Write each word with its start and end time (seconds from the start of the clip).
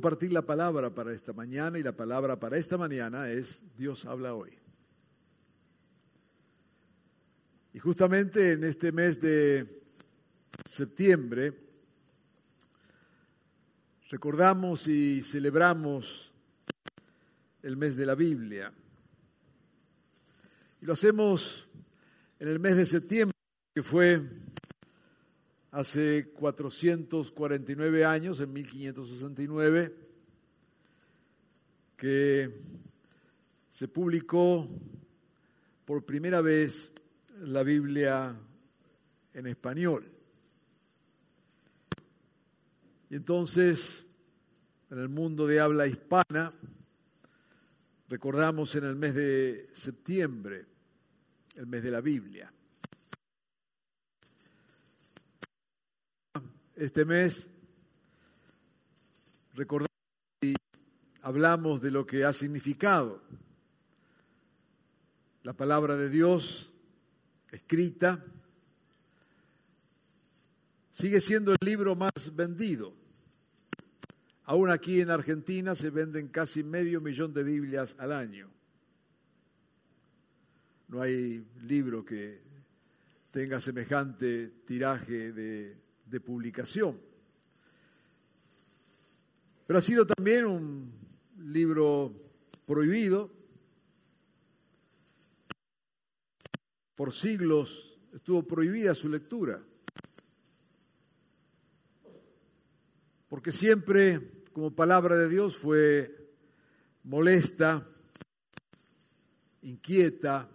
Compartir 0.00 0.32
la 0.32 0.40
palabra 0.40 0.94
para 0.94 1.12
esta 1.12 1.34
mañana 1.34 1.78
y 1.78 1.82
la 1.82 1.92
palabra 1.92 2.40
para 2.40 2.56
esta 2.56 2.78
mañana 2.78 3.28
es 3.28 3.60
Dios 3.76 4.06
habla 4.06 4.32
hoy. 4.32 4.50
Y 7.74 7.78
justamente 7.80 8.52
en 8.52 8.64
este 8.64 8.92
mes 8.92 9.20
de 9.20 9.82
septiembre 10.64 11.52
recordamos 14.08 14.88
y 14.88 15.22
celebramos 15.22 16.32
el 17.62 17.76
mes 17.76 17.94
de 17.94 18.06
la 18.06 18.14
Biblia. 18.14 18.72
Y 20.80 20.86
lo 20.86 20.94
hacemos 20.94 21.68
en 22.38 22.48
el 22.48 22.58
mes 22.58 22.74
de 22.74 22.86
septiembre, 22.86 23.36
que 23.74 23.82
fue 23.82 24.22
hace 25.70 26.30
449 26.32 28.04
años, 28.04 28.40
en 28.40 28.52
1569, 28.52 29.94
que 31.96 32.60
se 33.70 33.88
publicó 33.88 34.68
por 35.84 36.04
primera 36.04 36.40
vez 36.40 36.90
la 37.40 37.62
Biblia 37.62 38.36
en 39.34 39.46
español. 39.46 40.10
Y 43.08 43.16
entonces, 43.16 44.04
en 44.90 44.98
el 44.98 45.08
mundo 45.08 45.46
de 45.46 45.60
habla 45.60 45.86
hispana, 45.86 46.52
recordamos 48.08 48.74
en 48.76 48.84
el 48.84 48.96
mes 48.96 49.14
de 49.14 49.68
septiembre, 49.72 50.66
el 51.56 51.66
mes 51.66 51.82
de 51.82 51.90
la 51.90 52.00
Biblia. 52.00 52.52
Este 56.80 57.04
mes 57.04 57.46
recordamos 59.52 59.90
y 60.40 60.54
hablamos 61.20 61.82
de 61.82 61.90
lo 61.90 62.06
que 62.06 62.24
ha 62.24 62.32
significado 62.32 63.22
la 65.42 65.52
palabra 65.52 65.98
de 65.98 66.08
Dios 66.08 66.72
escrita. 67.50 68.24
Sigue 70.90 71.20
siendo 71.20 71.52
el 71.52 71.58
libro 71.60 71.96
más 71.96 72.34
vendido. 72.34 72.94
Aún 74.44 74.70
aquí 74.70 75.02
en 75.02 75.10
Argentina 75.10 75.74
se 75.74 75.90
venden 75.90 76.28
casi 76.28 76.64
medio 76.64 77.02
millón 77.02 77.34
de 77.34 77.42
Biblias 77.42 77.94
al 77.98 78.10
año. 78.10 78.48
No 80.88 81.02
hay 81.02 81.46
libro 81.60 82.06
que 82.06 82.40
tenga 83.32 83.60
semejante 83.60 84.48
tiraje 84.64 85.32
de 85.32 85.89
de 86.10 86.20
publicación. 86.20 87.00
Pero 89.66 89.78
ha 89.78 89.82
sido 89.82 90.04
también 90.04 90.46
un 90.46 90.92
libro 91.38 92.12
prohibido. 92.66 93.30
Por 96.96 97.14
siglos 97.14 97.96
estuvo 98.12 98.42
prohibida 98.42 98.94
su 98.94 99.08
lectura. 99.08 99.62
Porque 103.28 103.52
siempre, 103.52 104.42
como 104.52 104.74
palabra 104.74 105.16
de 105.16 105.28
Dios, 105.28 105.56
fue 105.56 106.32
molesta, 107.04 107.86
inquieta, 109.62 110.48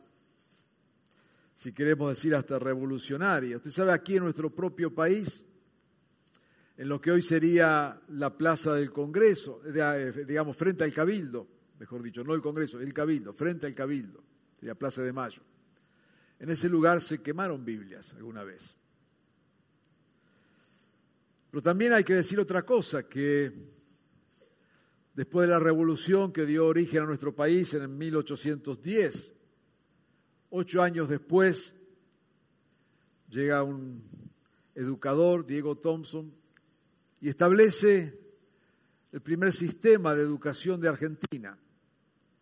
si 1.66 1.74
queremos 1.74 2.10
decir 2.10 2.36
hasta 2.36 2.60
revolucionaria. 2.60 3.58
Usted 3.58 3.72
sabe, 3.72 3.92
aquí 3.92 4.18
en 4.18 4.24
nuestro 4.26 4.54
propio 4.54 4.94
país, 4.94 5.44
en 6.78 6.88
lo 6.88 7.02
que 7.02 7.10
hoy 7.10 7.24
sería 7.24 8.00
la 8.10 8.38
plaza 8.38 8.76
del 8.76 8.92
Congreso, 8.92 9.64
eh, 9.66 10.26
digamos, 10.28 10.56
frente 10.56 10.84
al 10.84 10.94
Cabildo, 10.94 11.48
mejor 11.80 12.04
dicho, 12.04 12.24
no 12.24 12.36
el 12.36 12.42
Congreso, 12.44 12.80
el 12.80 12.94
Cabildo, 12.94 13.34
frente 13.34 13.66
al 13.66 13.74
Cabildo, 13.74 14.24
sería 14.54 14.76
Plaza 14.76 15.02
de 15.02 15.12
Mayo. 15.12 15.42
En 16.38 16.52
ese 16.52 16.70
lugar 16.70 17.02
se 17.02 17.24
quemaron 17.24 17.66
Biblias 17.66 18.14
alguna 18.14 18.44
vez. 18.44 18.76
Pero 21.50 21.64
también 21.64 21.94
hay 21.94 22.04
que 22.04 22.14
decir 22.14 22.40
otra 22.40 22.64
cosa, 22.64 23.10
que 23.10 23.52
después 25.16 25.48
de 25.48 25.54
la 25.54 25.60
revolución 25.60 26.32
que 26.32 26.46
dio 26.46 26.68
origen 26.68 27.02
a 27.02 27.06
nuestro 27.08 27.34
país 27.36 27.74
en 27.74 27.98
1810, 27.98 29.35
Ocho 30.58 30.82
años 30.82 31.10
después 31.10 31.76
llega 33.30 33.62
un 33.62 34.02
educador, 34.74 35.46
Diego 35.46 35.78
Thompson, 35.78 36.34
y 37.20 37.28
establece 37.28 38.18
el 39.12 39.20
primer 39.20 39.52
sistema 39.52 40.16
de 40.16 40.22
educación 40.22 40.80
de 40.80 40.88
Argentina. 40.88 41.58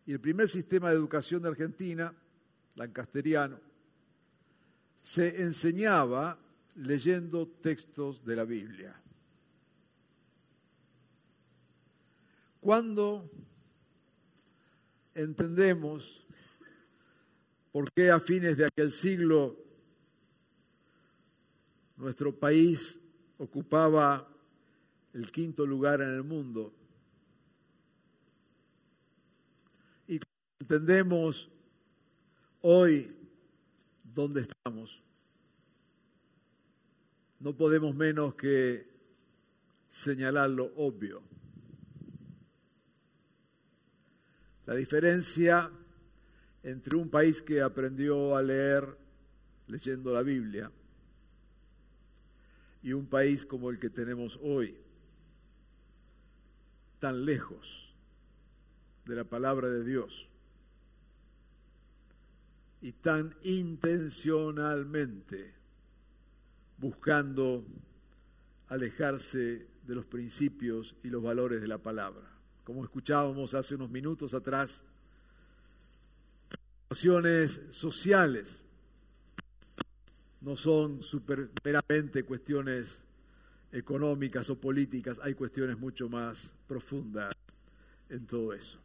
Y 0.05 0.11
el 0.11 0.19
primer 0.19 0.47
sistema 0.47 0.91
de 0.91 0.95
educación 0.95 1.41
de 1.41 1.49
Argentina, 1.49 2.13
lancasteriano, 2.75 3.59
se 5.01 5.41
enseñaba 5.41 6.37
leyendo 6.75 7.47
textos 7.47 8.23
de 8.23 8.35
la 8.35 8.45
Biblia. 8.45 8.95
Cuando 12.61 13.27
entendemos 15.15 16.22
por 17.73 17.91
qué 17.91 18.11
a 18.11 18.19
fines 18.19 18.55
de 18.55 18.65
aquel 18.65 18.91
siglo 18.91 19.57
nuestro 21.97 22.31
país 22.31 22.99
ocupaba 23.39 24.29
el 25.11 25.31
quinto 25.31 25.65
lugar 25.65 25.99
en 26.01 26.09
el 26.09 26.23
mundo. 26.23 26.71
Y 30.07 30.19
entendemos 30.59 31.49
hoy 32.61 33.17
dónde 34.03 34.41
estamos, 34.41 35.01
no 37.39 37.57
podemos 37.57 37.95
menos 37.95 38.35
que 38.35 38.87
señalar 39.87 40.51
lo 40.51 40.65
obvio. 40.75 41.23
La 44.67 44.75
diferencia 44.75 45.71
entre 46.63 46.95
un 46.95 47.09
país 47.09 47.41
que 47.41 47.61
aprendió 47.61 48.35
a 48.35 48.41
leer 48.41 48.97
leyendo 49.67 50.13
la 50.13 50.23
Biblia 50.23 50.71
y 52.81 52.93
un 52.93 53.05
país 53.05 53.45
como 53.45 53.69
el 53.69 53.77
que 53.79 53.89
tenemos 53.89 54.39
hoy, 54.41 54.77
tan 56.99 57.25
lejos 57.25 57.93
de 59.05 59.15
la 59.15 59.25
palabra 59.25 59.69
de 59.69 59.83
Dios 59.83 60.29
y 62.81 62.93
tan 62.93 63.35
intencionalmente 63.43 65.53
buscando 66.77 67.65
alejarse 68.67 69.67
de 69.85 69.95
los 69.95 70.05
principios 70.05 70.95
y 71.03 71.09
los 71.09 71.23
valores 71.23 71.61
de 71.61 71.67
la 71.67 71.77
palabra. 71.77 72.29
Como 72.63 72.83
escuchábamos 72.83 73.53
hace 73.53 73.75
unos 73.75 73.89
minutos 73.89 74.33
atrás, 74.33 74.83
sociales 76.95 78.61
no 80.41 80.57
son 80.57 81.01
super, 81.01 81.49
meramente 81.63 82.23
cuestiones 82.23 83.01
económicas 83.71 84.49
o 84.49 84.59
políticas, 84.59 85.19
hay 85.23 85.33
cuestiones 85.33 85.77
mucho 85.77 86.09
más 86.09 86.53
profundas 86.67 87.33
en 88.09 88.25
todo 88.25 88.53
eso. 88.53 88.79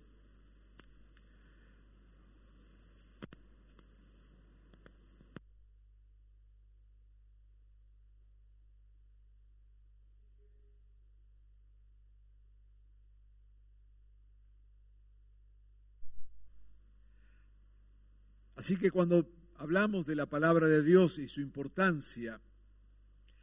Así 18.69 18.77
que 18.77 18.91
cuando 18.91 19.27
hablamos 19.57 20.05
de 20.05 20.15
la 20.15 20.27
palabra 20.27 20.69
de 20.69 20.83
Dios 20.83 21.19
y 21.19 21.27
su 21.27 21.41
importancia, 21.41 22.39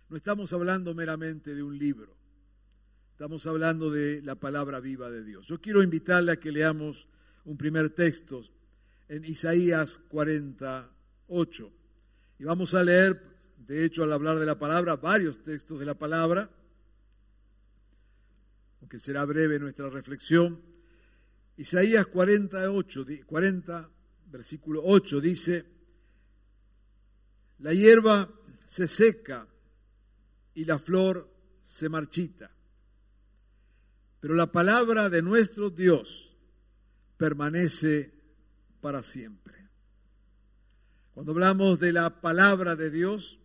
no 0.08 0.16
estamos 0.16 0.54
hablando 0.54 0.94
meramente 0.94 1.56
de 1.56 1.64
un 1.64 1.80
libro, 1.80 2.16
estamos 3.10 3.48
hablando 3.48 3.90
de 3.90 4.22
la 4.22 4.36
palabra 4.36 4.80
viva 4.80 5.10
de 5.10 5.24
Dios. 5.24 5.48
Yo 5.48 5.60
quiero 5.60 5.82
invitarle 5.82 6.34
a 6.34 6.36
que 6.36 6.52
leamos 6.52 7.08
un 7.44 7.58
primer 7.58 7.90
texto 7.90 8.44
en 9.08 9.26
Isaías 9.26 9.98
48. 10.10 11.72
Y 12.38 12.44
vamos 12.44 12.76
a 12.76 12.84
leer, 12.84 13.20
de 13.66 13.84
hecho, 13.84 14.04
al 14.04 14.14
hablar 14.14 14.38
de 14.38 14.46
la 14.46 14.60
palabra, 14.60 14.96
varios 14.96 15.42
textos 15.42 15.80
de 15.80 15.88
la 15.88 15.96
palabra, 15.96 16.52
aunque 18.80 19.00
será 19.00 19.26
breve 19.26 19.58
nuestra 19.58 19.90
reflexión. 19.90 20.62
Isaías 21.58 22.06
48, 22.06 23.06
40, 23.26 23.90
versículo 24.28 24.82
8 24.84 25.22
dice, 25.22 25.66
la 27.60 27.74
hierba 27.74 28.30
se 28.66 28.88
seca 28.88 29.48
y 30.54 30.66
la 30.66 30.80
flor 30.80 31.30
se 31.62 31.90
marchita, 31.90 32.52
pero 34.20 34.34
la 34.34 34.52
palabra 34.52 35.10
de 35.10 35.22
nuestro 35.22 35.70
Dios 35.70 36.32
permanece 37.18 38.14
para 38.82 39.04
siempre. 39.04 39.56
Cuando 41.14 41.32
hablamos 41.32 41.80
de 41.80 41.94
la 41.94 42.22
palabra 42.22 42.76
de 42.76 42.90
Dios, 42.90 43.40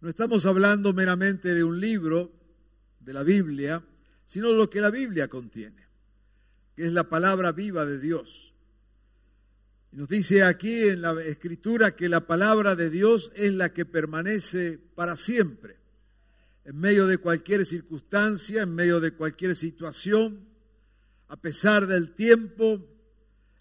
no 0.00 0.08
estamos 0.08 0.46
hablando 0.46 0.92
meramente 0.92 1.54
de 1.54 1.62
un 1.62 1.80
libro, 1.80 2.32
de 3.00 3.12
la 3.12 3.22
Biblia, 3.22 3.82
sino 4.24 4.50
de 4.50 4.56
lo 4.56 4.68
que 4.68 4.80
la 4.80 4.90
Biblia 4.90 5.28
contiene, 5.28 5.86
que 6.74 6.86
es 6.86 6.92
la 6.92 7.08
palabra 7.08 7.52
viva 7.52 7.86
de 7.86 8.00
Dios. 8.00 8.52
Nos 9.96 10.10
dice 10.10 10.42
aquí 10.42 10.90
en 10.90 11.00
la 11.00 11.12
escritura 11.22 11.96
que 11.96 12.10
la 12.10 12.26
palabra 12.26 12.76
de 12.76 12.90
Dios 12.90 13.32
es 13.34 13.54
la 13.54 13.72
que 13.72 13.86
permanece 13.86 14.78
para 14.94 15.16
siempre, 15.16 15.78
en 16.66 16.76
medio 16.78 17.06
de 17.06 17.16
cualquier 17.16 17.64
circunstancia, 17.64 18.64
en 18.64 18.74
medio 18.74 19.00
de 19.00 19.12
cualquier 19.12 19.56
situación, 19.56 20.50
a 21.28 21.40
pesar 21.40 21.86
del 21.86 22.12
tiempo, 22.12 22.86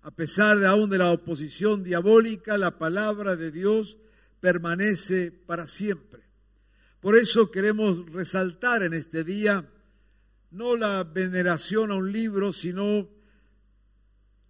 a 0.02 0.12
pesar 0.12 0.60
de 0.60 0.68
aún 0.68 0.90
de 0.90 0.98
la 0.98 1.14
oposición 1.14 1.86
diabólica, 1.86 2.58
la 2.58 2.78
palabra 2.78 3.38
de 3.38 3.50
Dios 3.50 3.98
permanece 4.42 5.32
para 5.32 5.68
siempre. 5.68 6.22
Por 7.00 7.16
eso 7.16 7.50
queremos 7.50 8.12
resaltar 8.12 8.84
en 8.84 8.94
este 8.94 9.24
día 9.24 9.72
no 10.52 10.76
la 10.76 11.06
veneración 11.06 11.92
a 11.92 11.96
un 11.96 12.12
libro, 12.12 12.52
sino 12.52 13.15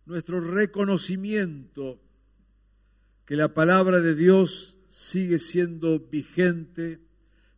nuestro 0.05 0.39
reconocimiento 0.39 1.99
que 3.25 3.35
la 3.35 3.53
palabra 3.53 3.99
de 3.99 4.15
Dios 4.15 4.77
sigue 4.87 5.39
siendo 5.39 5.99
vigente, 5.99 6.99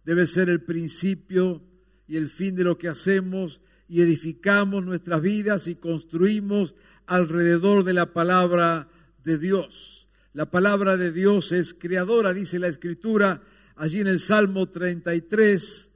debe 0.05 0.27
ser 0.27 0.49
el 0.49 0.63
principio 0.63 1.61
y 2.07 2.15
el 2.15 2.29
fin 2.29 2.55
de 2.55 2.63
lo 2.63 2.77
que 2.77 2.88
hacemos 2.88 3.59
y 3.89 4.01
edificamos 4.01 4.85
nuestras 4.85 5.21
vidas 5.21 5.67
y 5.67 5.75
construimos 5.75 6.73
alrededor 7.05 7.83
de 7.83 7.94
la 7.94 8.13
palabra 8.13 8.89
de 9.23 9.38
Dios. 9.38 10.07
La 10.31 10.50
palabra 10.50 10.95
de 10.95 11.11
Dios 11.11 11.51
es 11.51 11.73
creadora, 11.73 12.33
dice 12.33 12.59
la 12.59 12.67
Escritura, 12.67 13.43
allí 13.75 14.00
en 14.00 14.07
el 14.07 14.21
Salmo 14.21 14.69
33, 14.69 15.91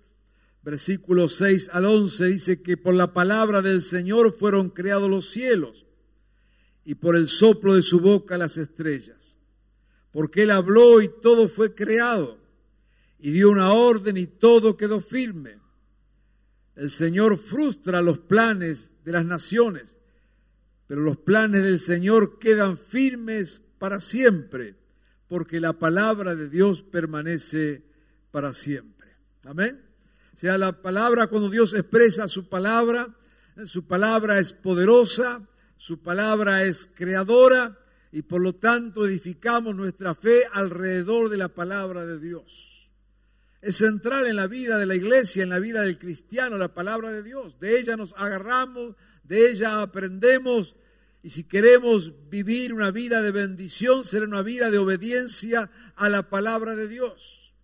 versículo 0.63 1.30
6 1.30 1.69
al 1.71 1.86
11, 1.86 2.25
dice 2.25 2.62
que 2.62 2.75
por 2.75 2.94
la 2.94 3.13
palabra 3.13 3.62
del 3.62 3.81
Señor 3.81 4.36
fueron 4.38 4.69
creados 4.69 5.09
los 5.09 5.31
cielos 5.31 5.86
y 6.83 6.95
por 6.95 7.16
el 7.16 7.28
soplo 7.28 7.75
de 7.75 7.81
su 7.81 8.00
boca 8.00 8.38
las 8.38 8.57
estrellas. 8.57 9.36
Porque 10.12 10.44
Él 10.44 10.51
habló 10.51 11.01
y 11.01 11.10
todo 11.22 11.48
fue 11.48 11.74
creado 11.74 12.38
y 13.19 13.31
dio 13.31 13.50
una 13.50 13.72
orden 13.72 14.18
y 14.18 14.28
todo 14.28 14.78
quedó 14.78 15.00
firme. 15.00 15.60
El 16.75 16.92
Señor 16.92 17.38
frustra 17.38 18.01
los 18.01 18.19
planes 18.19 18.95
de 19.04 19.12
las 19.12 19.25
naciones 19.25 19.98
pero 20.92 21.04
los 21.04 21.16
planes 21.16 21.63
del 21.63 21.80
Señor 21.80 22.38
quedan 22.38 22.78
firmes 22.78 23.62
para 23.80 24.01
siempre, 24.01 24.75
porque 25.30 25.62
la 25.62 25.72
palabra 25.72 26.36
de 26.36 26.50
Dios 26.50 26.81
permanece 26.81 27.86
para 28.30 28.51
siempre. 28.51 29.16
Amén. 29.45 29.81
O 30.33 30.38
sea, 30.38 30.57
la 30.57 30.81
palabra, 30.81 31.28
cuando 31.28 31.50
Dios 31.50 31.74
expresa 31.75 32.28
su 32.28 32.50
palabra, 32.50 33.07
su 33.66 33.88
palabra 33.88 34.39
es 34.39 34.51
poderosa, 34.51 35.48
su 35.81 35.98
palabra 35.98 36.63
es 36.63 36.88
creadora 36.94 37.75
y 38.12 38.22
por 38.22 38.39
lo 38.39 38.54
tanto 38.54 39.07
edificamos 39.07 39.75
nuestra 39.75 40.13
fe 40.13 40.44
alrededor 40.54 41.28
de 41.30 41.38
la 41.38 41.48
palabra 41.48 42.06
de 42.06 42.19
Dios. 42.19 42.92
Es 43.62 43.78
central 43.78 44.28
en 44.28 44.36
la 44.36 44.45
vida 44.45 44.78
de 44.78 44.86
la 44.86 44.94
iglesia, 44.94 45.42
en 45.42 45.50
la 45.50 45.57
vida 45.57 45.81
del 45.81 45.98
cristiano, 45.98 46.60
la 46.60 46.75
palabra 46.75 47.10
de 47.10 47.24
Dios. 47.24 47.60
De 47.60 47.80
ella 47.80 47.98
nos 47.98 48.13
agarramos, 48.16 48.95
de 49.24 49.50
ella 49.50 49.81
aprendemos 49.81 50.75
y 51.24 51.31
si 51.31 51.45
queremos 51.45 52.13
vivir 52.30 52.75
una 52.75 52.92
vida 52.92 53.24
de 53.24 53.31
bendición, 53.31 54.06
será 54.06 54.25
una 54.25 54.44
vida 54.44 54.69
de 54.69 54.78
obediencia 54.78 55.72
a 55.95 56.10
la 56.10 56.30
palabra 56.30 56.75
de 56.75 56.88
Dios. 56.88 57.56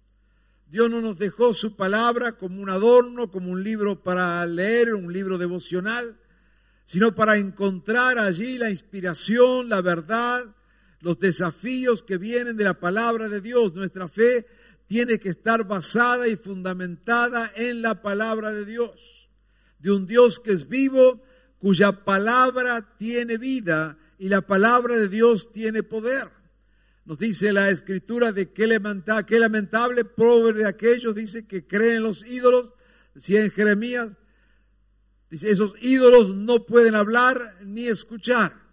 Dios 0.72 0.90
no 0.90 1.02
nos 1.02 1.19
dejó 1.19 1.54
su 1.54 1.75
palabra 1.75 2.31
como 2.31 2.64
un 2.64 2.72
adorno, 2.72 3.30
como 3.30 3.52
un 3.52 3.64
libro 3.64 4.02
para 4.02 4.44
leer, 4.48 4.96
un 4.96 5.14
libro 5.14 5.38
devocional, 5.38 6.18
sino 6.88 7.13
para 7.13 7.36
encontrar 7.36 8.18
allí 8.18 8.57
la 8.57 8.69
inspiración, 8.69 9.68
la 9.68 9.81
verdad, 9.81 10.56
los 11.01 11.19
desafíos 11.19 12.01
que 12.01 12.18
vienen 12.18 12.56
de 12.56 12.63
la 12.63 12.80
palabra 12.80 13.28
de 13.28 13.42
Dios. 13.42 13.74
Nuestra 13.74 14.07
fe 14.07 14.45
tiene 14.86 15.19
que 15.19 15.28
estar 15.28 15.68
basada 15.68 16.30
y 16.30 16.38
fundamentada 16.38 17.51
en 17.57 17.81
la 17.81 18.01
palabra 18.01 18.54
de 18.54 18.63
Dios, 18.63 19.30
de 19.80 19.92
un 19.92 20.07
Dios 20.07 20.39
que 20.39 20.51
es 20.51 20.69
vivo, 20.69 21.22
cuya 21.60 22.06
palabra 22.06 22.95
tiene 22.98 23.38
vida 23.38 23.98
y 24.18 24.30
la 24.30 24.40
palabra 24.40 24.95
de 24.95 25.10
Dios 25.10 25.51
tiene 25.51 25.83
poder. 25.83 26.30
Nos 27.04 27.19
dice 27.19 27.51
la 27.51 27.69
escritura 27.69 28.31
de 28.31 28.54
qué 28.54 28.66
lamentable, 28.66 29.25
qué 29.25 29.40
lamentable 29.40 30.06
pobre 30.06 30.60
de 30.60 30.66
aquellos, 30.66 31.13
dice, 31.13 31.45
que 31.45 31.68
creen 31.68 31.98
en 31.98 32.04
los 32.04 32.25
ídolos. 32.25 32.72
Decía 33.13 33.44
en 33.44 33.51
Jeremías, 33.51 34.13
dice, 35.30 35.50
esos 35.50 35.74
ídolos 35.82 36.36
no 36.36 36.66
pueden 36.66 36.96
hablar 36.96 37.58
ni 37.64 37.88
escuchar. 37.88 38.68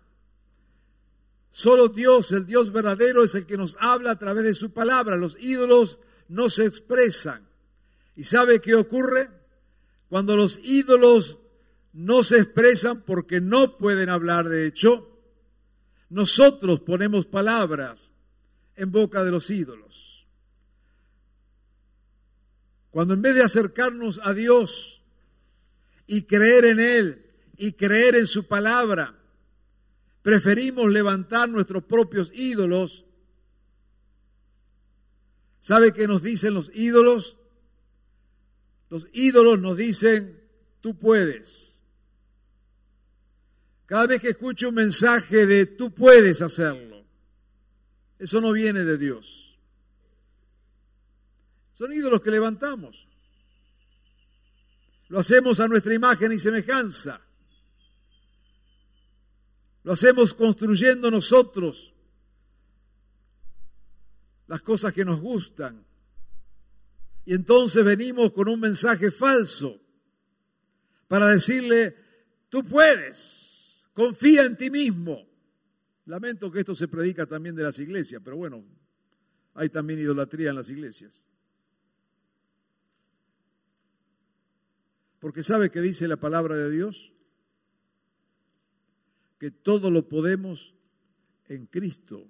Solo 1.50 1.88
Dios, 1.88 2.32
el 2.32 2.46
Dios 2.46 2.72
verdadero, 2.72 3.22
es 3.22 3.34
el 3.34 3.46
que 3.46 3.56
nos 3.56 3.76
habla 3.78 4.12
a 4.12 4.18
través 4.18 4.44
de 4.44 4.54
su 4.54 4.72
palabra. 4.72 5.16
Los 5.16 5.36
ídolos 5.40 5.98
no 6.28 6.50
se 6.50 6.64
expresan. 6.64 7.46
¿Y 8.16 8.24
sabe 8.24 8.60
qué 8.60 8.74
ocurre? 8.74 9.30
Cuando 10.08 10.36
los 10.36 10.58
ídolos 10.64 11.38
no 11.92 12.24
se 12.24 12.38
expresan 12.38 13.02
porque 13.02 13.40
no 13.40 13.78
pueden 13.78 14.10
hablar 14.10 14.48
de 14.48 14.66
hecho. 14.66 15.10
Nosotros 16.10 16.80
ponemos 16.80 17.26
palabras 17.26 18.10
en 18.76 18.90
boca 18.90 19.22
de 19.22 19.30
los 19.30 19.48
ídolos. 19.48 20.26
Cuando 22.90 23.14
en 23.14 23.22
vez 23.22 23.34
de 23.36 23.42
acercarnos 23.42 24.20
a 24.24 24.34
Dios 24.34 25.03
y 26.06 26.22
creer 26.22 26.64
en 26.64 26.80
Él 26.80 27.24
y 27.56 27.72
creer 27.72 28.16
en 28.16 28.26
su 28.26 28.46
palabra, 28.46 29.14
preferimos 30.22 30.90
levantar 30.90 31.48
nuestros 31.48 31.84
propios 31.84 32.30
ídolos, 32.34 33.04
¿sabe 35.60 35.92
qué 35.92 36.06
nos 36.06 36.22
dicen 36.22 36.54
los 36.54 36.70
ídolos? 36.74 37.36
Los 38.90 39.06
ídolos 39.12 39.60
nos 39.60 39.76
dicen, 39.76 40.40
tú 40.80 40.98
puedes. 40.98 41.82
Cada 43.86 44.06
vez 44.06 44.20
que 44.20 44.30
escucho 44.30 44.70
un 44.70 44.76
mensaje 44.76 45.46
de 45.46 45.66
tú 45.66 45.92
puedes 45.92 46.40
hacerlo, 46.42 47.04
eso 48.18 48.40
no 48.40 48.52
viene 48.52 48.84
de 48.84 48.96
Dios. 48.96 49.58
Son 51.72 51.92
ídolos 51.92 52.20
que 52.20 52.30
levantamos. 52.30 53.08
Lo 55.14 55.20
hacemos 55.20 55.60
a 55.60 55.68
nuestra 55.68 55.94
imagen 55.94 56.32
y 56.32 56.40
semejanza. 56.40 57.20
Lo 59.84 59.92
hacemos 59.92 60.34
construyendo 60.34 61.08
nosotros 61.08 61.94
las 64.48 64.60
cosas 64.62 64.92
que 64.92 65.04
nos 65.04 65.20
gustan. 65.20 65.86
Y 67.26 67.32
entonces 67.32 67.84
venimos 67.84 68.32
con 68.32 68.48
un 68.48 68.58
mensaje 68.58 69.12
falso 69.12 69.80
para 71.06 71.28
decirle, 71.28 71.94
tú 72.48 72.64
puedes. 72.64 73.86
Confía 73.92 74.42
en 74.42 74.56
ti 74.56 74.68
mismo. 74.68 75.28
Lamento 76.06 76.50
que 76.50 76.58
esto 76.58 76.74
se 76.74 76.88
predica 76.88 77.24
también 77.24 77.54
de 77.54 77.62
las 77.62 77.78
iglesias, 77.78 78.20
pero 78.24 78.36
bueno, 78.36 78.64
hay 79.54 79.68
también 79.68 80.00
idolatría 80.00 80.50
en 80.50 80.56
las 80.56 80.70
iglesias. 80.70 81.28
Porque 85.24 85.42
¿sabe 85.42 85.70
que 85.70 85.80
dice 85.80 86.06
la 86.06 86.18
palabra 86.18 86.54
de 86.54 86.70
Dios? 86.70 87.10
Que 89.38 89.50
todo 89.50 89.90
lo 89.90 90.06
podemos 90.06 90.74
en 91.46 91.64
Cristo 91.64 92.28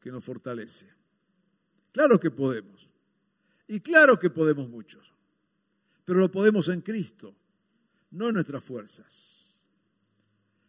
que 0.00 0.10
nos 0.10 0.24
fortalece. 0.24 0.86
Claro 1.92 2.18
que 2.18 2.30
podemos. 2.30 2.88
Y 3.68 3.80
claro 3.80 4.18
que 4.18 4.30
podemos 4.30 4.70
muchos. 4.70 5.12
Pero 6.06 6.20
lo 6.20 6.32
podemos 6.32 6.68
en 6.68 6.80
Cristo, 6.80 7.36
no 8.12 8.28
en 8.28 8.34
nuestras 8.36 8.64
fuerzas. 8.64 9.62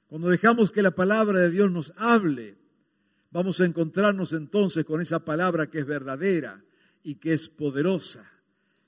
Cuando 0.07 0.27
dejamos 0.27 0.69
que 0.69 0.81
la 0.81 0.91
palabra 0.91 1.39
de 1.39 1.49
Dios 1.49 1.71
nos 1.71 1.93
hable, 1.95 2.57
vamos 3.29 3.61
a 3.61 3.65
encontrarnos 3.65 4.33
entonces 4.33 4.83
con 4.83 4.99
esa 4.99 5.23
palabra 5.23 5.69
que 5.69 5.79
es 5.79 5.85
verdadera 5.85 6.61
y 7.03 7.15
que 7.15 7.31
es 7.31 7.47
poderosa. 7.47 8.29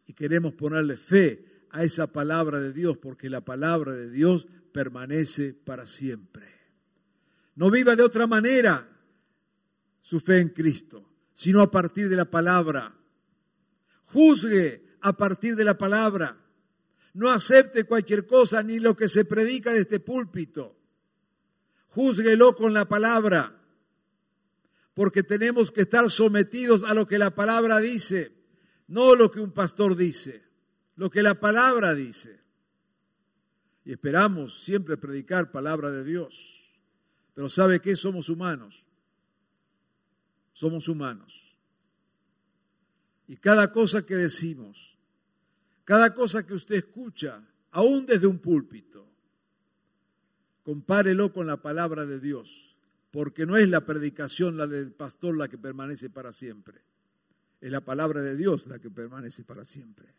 Y 0.08 0.12
queremos 0.12 0.56
ponerle 0.56 0.98
fe 0.98 1.53
a 1.74 1.84
esa 1.84 2.08
palabra 2.08 2.60
de 2.60 2.72
Dios 2.72 2.98
porque 2.98 3.30
la 3.30 3.42
palabra 3.42 3.94
de 3.94 4.10
Dios 4.10 4.48
permanece 4.72 5.54
para 5.54 5.86
siempre. 5.88 6.48
No 7.56 7.70
viva 7.70 7.96
de 7.96 8.04
otra 8.04 8.28
manera 8.28 8.88
su 10.00 10.20
fe 10.20 10.40
en 10.40 10.50
Cristo, 10.50 11.10
sino 11.34 11.62
a 11.62 11.72
partir 11.72 12.10
de 12.10 12.16
la 12.16 12.26
palabra. 12.26 12.96
Juzgue 14.06 14.86
a 15.02 15.14
partir 15.18 15.56
de 15.56 15.64
la 15.64 15.78
palabra. 15.78 16.38
No 17.14 17.30
acepte 17.32 17.86
cualquier 17.86 18.28
cosa 18.28 18.62
ni 18.62 18.80
lo 18.80 18.96
que 18.96 19.10
se 19.10 19.26
predica 19.26 19.72
de 19.72 19.80
este 19.80 20.00
púlpito. 20.00 20.78
Júzguelo 21.88 22.56
con 22.56 22.74
la 22.74 22.88
palabra. 22.88 23.60
Porque 24.94 25.24
tenemos 25.24 25.72
que 25.72 25.82
estar 25.82 26.08
sometidos 26.12 26.84
a 26.84 26.94
lo 26.94 27.08
que 27.08 27.18
la 27.18 27.34
palabra 27.34 27.80
dice, 27.80 28.32
no 28.88 29.16
lo 29.16 29.32
que 29.32 29.40
un 29.40 29.52
pastor 29.52 29.96
dice, 29.96 30.43
lo 30.96 31.10
que 31.10 31.24
la 31.24 31.40
palabra 31.40 31.94
dice. 31.94 32.40
Y 33.86 33.92
esperamos 33.92 34.64
siempre 34.64 34.98
predicar 34.98 35.52
palabra 35.52 35.92
de 35.92 36.04
Dios. 36.04 36.72
Pero 37.34 37.50
¿sabe 37.50 37.80
qué? 37.80 37.96
Somos 37.96 38.30
humanos 38.30 38.86
somos 40.54 40.88
humanos. 40.88 41.58
Y 43.28 43.38
cada 43.38 43.72
cosa 43.72 44.06
que 44.06 44.16
decimos, 44.16 44.98
cada 45.84 46.14
cosa 46.14 46.46
que 46.46 46.54
usted 46.54 46.76
escucha, 46.76 47.44
aún 47.72 48.06
desde 48.06 48.28
un 48.28 48.40
púlpito, 48.40 49.10
compárelo 50.62 51.34
con 51.34 51.48
la 51.48 51.62
palabra 51.62 52.06
de 52.06 52.20
Dios, 52.20 52.78
porque 53.12 53.46
no 53.46 53.58
es 53.58 53.68
la 53.68 53.86
predicación, 53.86 54.58
la 54.58 54.68
del 54.68 54.92
pastor, 54.92 55.36
la 55.36 55.48
que 55.48 55.58
permanece 55.58 56.10
para 56.10 56.32
siempre. 56.32 56.82
Es 57.60 57.72
la 57.72 57.82
palabra 57.82 58.22
de 58.22 58.36
Dios 58.38 58.68
la 58.68 58.80
que 58.80 58.90
permanece 58.90 59.44
para 59.44 59.66
siempre. 59.66 60.14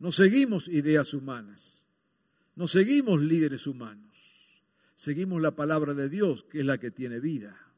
No 0.00 0.12
seguimos 0.12 0.66
ideas 0.66 1.12
humanas, 1.12 1.86
no 2.56 2.66
seguimos 2.66 3.20
líderes 3.20 3.66
humanos, 3.66 4.16
seguimos 4.94 5.42
la 5.42 5.54
palabra 5.54 5.92
de 5.92 6.08
Dios, 6.08 6.42
que 6.44 6.60
es 6.60 6.66
la 6.66 6.78
que 6.78 6.90
tiene 6.90 7.20
vida. 7.20 7.70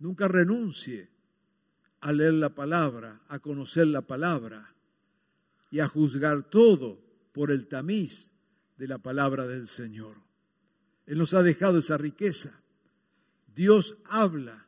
Nunca 0.00 0.26
renuncie 0.26 1.08
a 2.00 2.12
leer 2.12 2.34
la 2.34 2.52
palabra, 2.52 3.22
a 3.28 3.38
conocer 3.38 3.86
la 3.86 4.02
palabra 4.02 4.74
y 5.70 5.78
a 5.78 5.86
juzgar 5.86 6.50
todo 6.50 7.00
por 7.30 7.52
el 7.52 7.68
tamiz 7.68 8.32
de 8.78 8.88
la 8.88 8.98
palabra 8.98 9.46
del 9.46 9.68
Señor. 9.68 10.16
Él 11.06 11.18
nos 11.18 11.32
ha 11.32 11.44
dejado 11.44 11.78
esa 11.78 11.96
riqueza. 11.96 12.60
Dios 13.54 13.96
habla, 14.06 14.66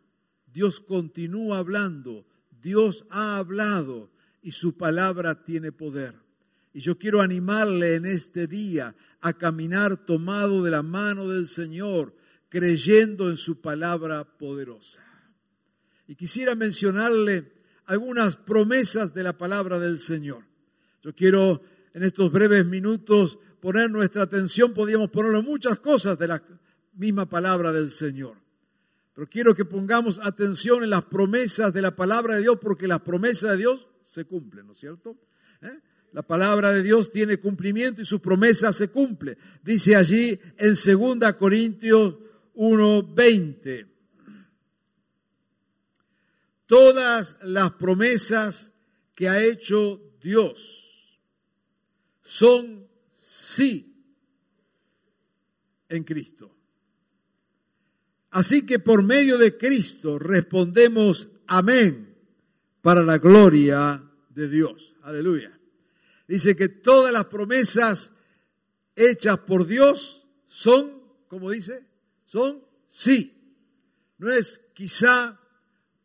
Dios 0.52 0.78
continúa 0.78 1.58
hablando, 1.58 2.24
Dios 2.62 3.04
ha 3.10 3.36
hablado 3.36 4.13
y 4.44 4.52
su 4.52 4.76
palabra 4.76 5.42
tiene 5.42 5.72
poder. 5.72 6.14
Y 6.74 6.80
yo 6.80 6.98
quiero 6.98 7.22
animarle 7.22 7.94
en 7.94 8.04
este 8.04 8.46
día 8.46 8.94
a 9.22 9.32
caminar 9.32 10.04
tomado 10.04 10.62
de 10.62 10.70
la 10.70 10.82
mano 10.82 11.28
del 11.28 11.48
Señor, 11.48 12.14
creyendo 12.50 13.30
en 13.30 13.38
su 13.38 13.62
palabra 13.62 14.24
poderosa. 14.36 15.02
Y 16.06 16.14
quisiera 16.14 16.54
mencionarle 16.54 17.52
algunas 17.86 18.36
promesas 18.36 19.14
de 19.14 19.22
la 19.22 19.38
palabra 19.38 19.78
del 19.78 19.98
Señor. 19.98 20.44
Yo 21.02 21.14
quiero 21.14 21.62
en 21.94 22.02
estos 22.02 22.30
breves 22.30 22.66
minutos 22.66 23.38
poner 23.60 23.90
nuestra 23.90 24.24
atención, 24.24 24.74
podríamos 24.74 25.08
ponerlo 25.08 25.38
en 25.38 25.46
muchas 25.46 25.78
cosas 25.78 26.18
de 26.18 26.28
la 26.28 26.42
misma 26.92 27.26
palabra 27.26 27.72
del 27.72 27.90
Señor. 27.90 28.36
Pero 29.14 29.26
quiero 29.26 29.54
que 29.54 29.64
pongamos 29.64 30.20
atención 30.22 30.84
en 30.84 30.90
las 30.90 31.06
promesas 31.06 31.72
de 31.72 31.80
la 31.80 31.96
palabra 31.96 32.34
de 32.34 32.42
Dios, 32.42 32.58
porque 32.60 32.86
las 32.86 33.00
promesas 33.00 33.52
de 33.52 33.56
Dios 33.56 33.86
se 34.04 34.26
cumplen, 34.26 34.66
¿no 34.66 34.72
es 34.72 34.78
cierto? 34.78 35.16
¿Eh? 35.62 35.80
La 36.12 36.22
palabra 36.22 36.70
de 36.70 36.82
Dios 36.82 37.10
tiene 37.10 37.38
cumplimiento 37.38 38.00
y 38.00 38.04
su 38.04 38.20
promesa 38.20 38.72
se 38.72 38.88
cumple. 38.88 39.36
Dice 39.64 39.96
allí 39.96 40.38
en 40.58 40.74
2 40.74 41.32
Corintios 41.32 42.14
1:20. 42.54 43.88
Todas 46.66 47.36
las 47.42 47.72
promesas 47.72 48.70
que 49.14 49.28
ha 49.28 49.42
hecho 49.42 50.00
Dios 50.22 51.18
son 52.22 52.86
sí 53.12 53.92
en 55.88 56.04
Cristo. 56.04 56.54
Así 58.30 58.66
que 58.66 58.78
por 58.78 59.02
medio 59.02 59.38
de 59.38 59.56
Cristo 59.56 60.18
respondemos 60.18 61.28
amén 61.46 62.13
para 62.84 63.02
la 63.02 63.16
gloria 63.16 64.10
de 64.28 64.46
Dios. 64.46 64.94
Aleluya. 65.04 65.58
Dice 66.28 66.54
que 66.54 66.68
todas 66.68 67.14
las 67.14 67.24
promesas 67.24 68.10
hechas 68.94 69.38
por 69.38 69.66
Dios 69.66 70.28
son, 70.46 71.02
como 71.26 71.50
dice, 71.50 71.86
son 72.26 72.62
sí. 72.86 73.32
No 74.18 74.30
es 74.30 74.60
quizá 74.74 75.40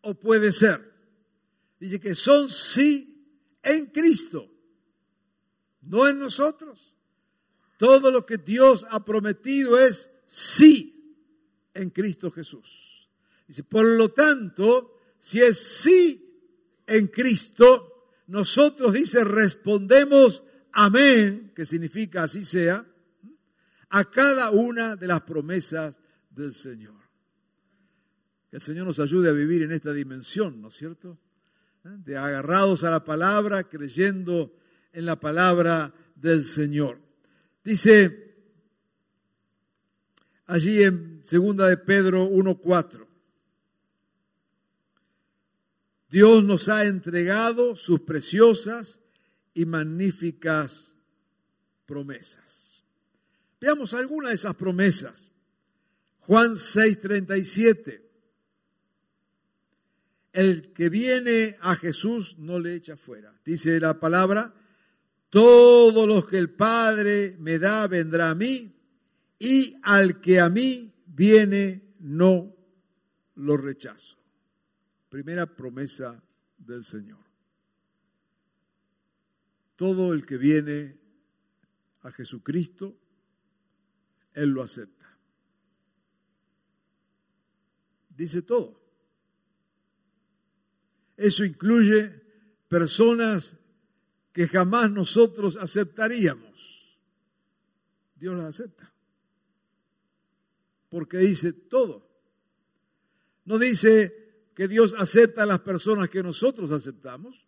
o 0.04 0.14
puede 0.14 0.54
ser. 0.54 0.90
Dice 1.82 2.00
que 2.00 2.16
son 2.16 2.48
sí 2.48 3.28
en 3.62 3.88
Cristo, 3.88 4.50
no 5.82 6.08
en 6.08 6.18
nosotros. 6.18 6.96
Todo 7.78 8.10
lo 8.10 8.26
que 8.26 8.38
Dios 8.38 8.88
ha 8.90 9.04
prometido 9.04 9.78
es 9.78 10.10
sí 10.26 11.14
en 11.74 11.90
Cristo 11.90 12.32
Jesús. 12.32 13.10
Dice, 13.50 13.66
por 13.66 13.84
lo 13.84 14.12
tanto, 14.14 14.98
si 15.20 15.42
es 15.42 15.60
sí 15.60 16.29
en 16.90 17.08
Cristo, 17.08 18.14
nosotros, 18.28 18.94
dice, 18.94 19.24
respondemos 19.24 20.44
amén, 20.72 21.52
que 21.56 21.66
significa 21.66 22.24
así 22.24 22.46
sea, 22.46 22.86
a 23.90 24.10
cada 24.10 24.52
una 24.52 24.96
de 24.96 25.08
las 25.08 25.22
promesas 25.22 26.00
del 26.30 26.54
Señor. 26.54 26.96
Que 28.50 28.58
el 28.58 28.62
Señor 28.62 28.88
nos 28.88 29.00
ayude 29.00 29.30
a 29.30 29.34
vivir 29.34 29.64
en 29.64 29.72
esta 29.72 29.94
dimensión, 29.94 30.62
¿no 30.62 30.70
es 30.70 30.76
cierto? 30.76 31.20
¿Eh? 31.86 31.90
De 32.06 32.18
agarrados 32.18 32.84
a 32.84 32.92
la 32.92 33.04
palabra, 33.04 33.64
creyendo 33.64 34.56
en 34.94 35.06
la 35.06 35.20
palabra 35.20 35.94
del 36.16 36.46
Señor. 36.46 37.00
Dice 37.64 38.30
allí 40.46 40.84
en 40.84 41.20
segunda 41.24 41.68
de 41.68 41.78
Pedro 41.78 42.26
1:4. 42.26 43.09
Dios 46.10 46.44
nos 46.44 46.70
ha 46.70 46.86
entregado 46.86 47.76
sus 47.76 48.02
preciosas 48.02 49.00
y 49.54 49.66
magníficas 49.66 50.96
promesas. 51.86 52.84
Veamos 53.62 53.94
algunas 53.94 54.30
de 54.30 54.36
esas 54.36 54.56
promesas. 54.56 55.32
Juan 56.20 56.56
6:37 56.56 58.10
el 60.34 60.74
que 60.74 60.90
viene 60.90 61.58
a 61.62 61.76
Jesús 61.76 62.38
no 62.38 62.60
le 62.60 62.76
echa 62.76 62.98
fuera. 62.98 63.34
Dice 63.44 63.80
la 63.80 64.00
palabra, 64.00 64.54
todos 65.30 66.08
los 66.08 66.28
que 66.28 66.38
el 66.38 66.52
Padre 66.52 67.36
me 67.40 67.60
da 67.60 67.88
vendrá 67.88 68.30
a 68.30 68.36
mí, 68.36 68.76
y 69.40 69.78
al 69.84 70.22
que 70.22 70.40
a 70.40 70.50
mí 70.50 70.94
viene 71.08 71.96
no 72.00 72.56
lo 73.36 73.58
rechazo. 73.58 74.18
Primera 75.10 75.48
promesa 75.48 76.24
del 76.58 76.84
Señor. 76.84 77.20
Todo 79.76 80.14
el 80.14 80.26
que 80.26 80.38
viene 80.38 81.00
a 82.02 82.12
Jesucristo, 82.12 82.96
Él 84.34 84.50
lo 84.50 84.62
acepta. 84.62 85.18
Dice 88.10 88.42
todo. 88.42 88.80
Eso 91.18 91.44
incluye 91.44 92.22
personas 92.68 93.58
que 94.32 94.48
jamás 94.48 94.92
nosotros 94.92 95.58
aceptaríamos. 95.58 96.98
Dios 98.16 98.38
las 98.38 98.48
acepta. 98.48 98.94
Porque 100.90 101.18
dice 101.18 101.54
todo. 101.54 102.08
No 103.46 103.58
dice 103.58 104.29
que 104.60 104.68
Dios 104.68 104.94
acepta 104.98 105.44
a 105.44 105.46
las 105.46 105.62
personas 105.62 106.10
que 106.10 106.22
nosotros 106.22 106.70
aceptamos. 106.72 107.46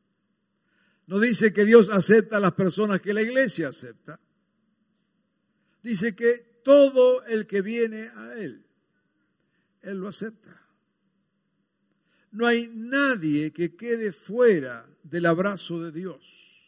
No 1.07 1.19
dice 1.19 1.51
que 1.51 1.65
Dios 1.65 1.89
acepta 1.89 2.37
a 2.37 2.39
las 2.39 2.53
personas 2.53 3.01
que 3.01 3.13
la 3.13 3.21
iglesia 3.21 3.67
acepta. 3.67 4.17
Dice 5.83 6.15
que 6.15 6.61
todo 6.63 7.25
el 7.25 7.47
que 7.47 7.61
viene 7.61 8.07
a 8.15 8.35
Él. 8.35 8.65
Él 9.81 9.97
lo 9.97 10.07
acepta. 10.07 10.65
No 12.31 12.47
hay 12.47 12.71
nadie 12.73 13.51
que 13.51 13.75
quede 13.75 14.13
fuera 14.13 14.89
del 15.03 15.25
abrazo 15.25 15.83
de 15.83 15.91
Dios 15.91 16.63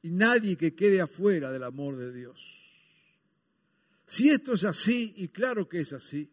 y 0.00 0.12
nadie 0.12 0.56
que 0.56 0.76
quede 0.76 1.00
afuera 1.00 1.50
del 1.50 1.64
amor 1.64 1.96
de 1.96 2.12
Dios. 2.12 2.70
Si 4.06 4.28
esto 4.28 4.52
es 4.52 4.62
así, 4.62 5.12
y 5.16 5.26
claro 5.26 5.68
que 5.68 5.80
es 5.80 5.92
así, 5.92 6.30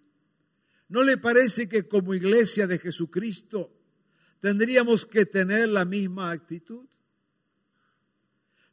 ¿no 0.94 1.02
le 1.02 1.18
parece 1.18 1.68
que 1.68 1.88
como 1.88 2.14
iglesia 2.14 2.68
de 2.68 2.78
Jesucristo 2.78 3.76
tendríamos 4.40 5.08
que 5.08 5.26
tener 5.26 5.70
la 5.70 5.86
misma 5.86 6.30
actitud? 6.30 6.86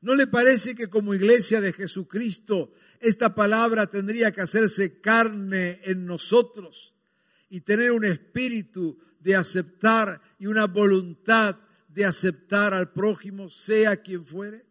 ¿No 0.02 0.14
le 0.14 0.26
parece 0.26 0.74
que 0.74 0.88
como 0.88 1.14
iglesia 1.14 1.62
de 1.62 1.72
Jesucristo 1.72 2.74
esta 3.00 3.34
palabra 3.34 3.86
tendría 3.86 4.32
que 4.32 4.42
hacerse 4.42 5.00
carne 5.00 5.80
en 5.82 6.04
nosotros 6.04 6.92
y 7.48 7.62
tener 7.62 7.90
un 7.90 8.04
espíritu 8.04 8.98
de 9.18 9.36
aceptar 9.36 10.20
y 10.38 10.44
una 10.44 10.66
voluntad 10.66 11.58
de 11.88 12.04
aceptar 12.04 12.74
al 12.74 12.92
prójimo, 12.92 13.48
sea 13.48 13.96
quien 13.96 14.26
fuere? 14.26 14.66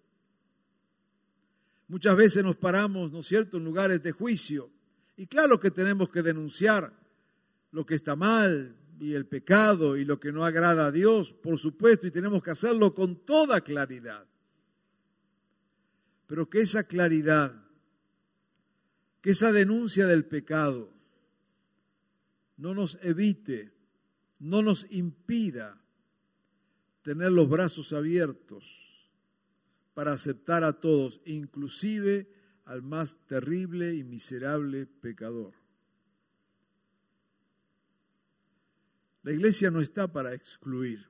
Muchas 1.88 2.15
veces 2.15 2.44
nos 2.44 2.58
paramos, 2.58 3.12
¿no 3.12 3.22
es 3.22 3.27
cierto?, 3.27 3.58
en 3.58 3.63
lugares 3.65 4.03
de 4.03 4.12
juicio. 4.12 4.70
Y 5.18 5.25
claro 5.25 5.60
que 5.60 5.72
tenemos 5.72 6.12
que 6.12 6.22
denunciar 6.22 6.99
lo 7.72 7.86
que 7.86 7.96
está 7.96 8.16
mal 8.16 8.76
y 9.00 9.14
el 9.14 9.26
pecado 9.26 9.98
y 9.98 10.06
lo 10.06 10.20
que 10.20 10.32
no 10.32 10.44
agrada 10.44 10.88
a 10.88 10.92
Dios, 10.92 11.34
por 11.34 11.58
supuesto, 11.58 12.08
y 12.08 12.12
tenemos 12.12 12.44
que 12.44 12.52
hacerlo 12.52 12.94
con 12.94 13.26
toda 13.26 13.62
claridad. 13.62 14.28
Pero 16.28 16.50
que 16.50 16.62
esa 16.62 16.84
claridad, 16.84 17.66
que 19.22 19.32
esa 19.32 19.52
denuncia 19.52 20.06
del 20.06 20.26
pecado 20.26 20.94
no 22.58 22.74
nos 22.74 23.00
evite, 23.02 23.72
no 24.40 24.62
nos 24.62 24.86
impida 24.92 25.82
tener 27.02 27.32
los 27.32 27.50
brazos 27.50 27.94
abiertos 27.94 28.66
para 29.94 30.14
aceptar 30.14 30.64
a 30.64 30.74
todos, 30.74 31.22
inclusive 31.26 32.30
al 32.66 32.84
más 32.84 33.18
terrible 33.26 33.96
y 33.96 34.04
miserable 34.04 34.86
pecador. 34.86 35.59
La 39.24 39.32
iglesia 39.32 39.70
no 39.70 39.82
está 39.82 40.12
para 40.12 40.34
excluir. 40.34 41.10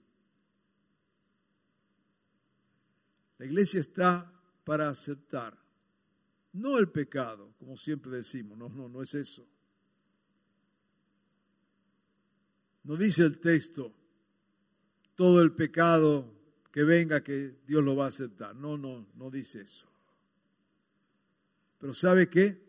La 3.38 3.46
iglesia 3.46 3.80
está 3.80 4.32
para 4.64 4.90
aceptar, 4.90 5.58
no 6.54 6.78
el 6.78 6.90
pecado, 6.90 7.54
como 7.58 7.78
siempre 7.78 8.12
decimos, 8.12 8.58
no, 8.58 8.70
no, 8.70 8.90
no 8.90 9.02
es 9.02 9.14
eso. 9.16 9.48
No 12.84 12.98
dice 12.98 13.24
el 13.24 13.40
texto, 13.40 13.94
todo 15.16 15.42
el 15.42 15.54
pecado 15.54 16.34
que 16.72 16.84
venga 16.84 17.24
que 17.24 17.60
Dios 17.68 17.84
lo 17.84 17.96
va 17.96 18.06
a 18.06 18.10
aceptar. 18.10 18.56
No, 18.56 18.78
no, 18.78 19.08
no 19.16 19.30
dice 19.30 19.62
eso. 19.62 19.88
Pero 21.78 21.94
¿sabe 21.94 22.30
qué? 22.30 22.68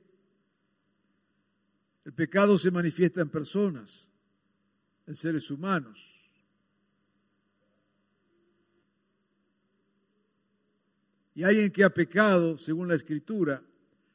El 2.04 2.12
pecado 2.12 2.58
se 2.58 2.70
manifiesta 2.70 3.20
en 3.20 3.30
personas, 3.30 4.09
en 5.10 5.16
seres 5.16 5.50
humanos. 5.50 6.08
Y 11.34 11.42
alguien 11.42 11.72
que 11.72 11.82
ha 11.82 11.90
pecado, 11.90 12.56
según 12.56 12.86
la 12.86 12.94
escritura, 12.94 13.60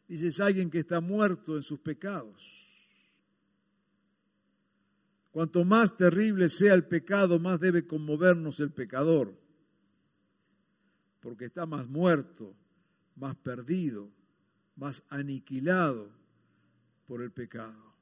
dice 0.07 0.27
es 0.27 0.39
alguien 0.39 0.69
que 0.69 0.79
está 0.79 1.01
muerto 1.01 1.57
en 1.57 1.63
sus 1.63 1.81
pecados. 1.81 2.41
Cuanto 5.31 5.65
más 5.65 5.97
terrible 5.97 6.47
sea 6.47 6.73
el 6.73 6.85
pecado, 6.85 7.39
más 7.39 7.59
debe 7.59 7.85
conmovernos 7.85 8.61
el 8.61 8.71
pecador 8.71 9.37
porque 11.19 11.45
está 11.45 11.65
más 11.65 11.89
muerto, 11.89 12.55
más 13.17 13.35
perdido, 13.35 14.09
más 14.77 15.03
aniquilado 15.09 16.09
por 17.05 17.21
el 17.21 17.33
pecado. 17.33 17.94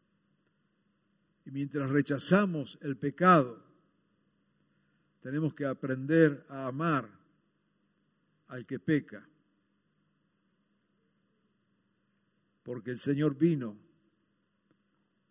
Y 1.46 1.52
mientras 1.52 1.90
rechazamos 1.90 2.78
el 2.82 2.98
pecado, 2.98 3.64
tenemos 5.22 5.54
que 5.54 5.66
aprender 5.66 6.46
a 6.50 6.68
amar 6.68 7.10
al 8.48 8.66
que 8.66 8.80
peca. 8.80 9.28
Porque 12.64 12.92
el 12.92 13.00
Señor 13.00 13.36
vino 13.38 13.78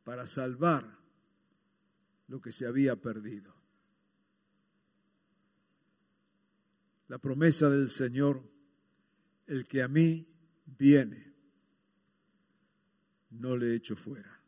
para 0.04 0.26
salvar 0.26 0.98
lo 2.28 2.40
que 2.40 2.52
se 2.52 2.66
había 2.66 2.96
perdido. 2.96 3.62
la 7.12 7.18
promesa 7.18 7.68
del 7.68 7.90
Señor, 7.90 8.42
el 9.46 9.66
que 9.66 9.82
a 9.82 9.88
mí 9.88 10.26
viene, 10.64 11.30
no 13.32 13.54
le 13.54 13.74
echo 13.74 13.96
fuera. 13.96 14.41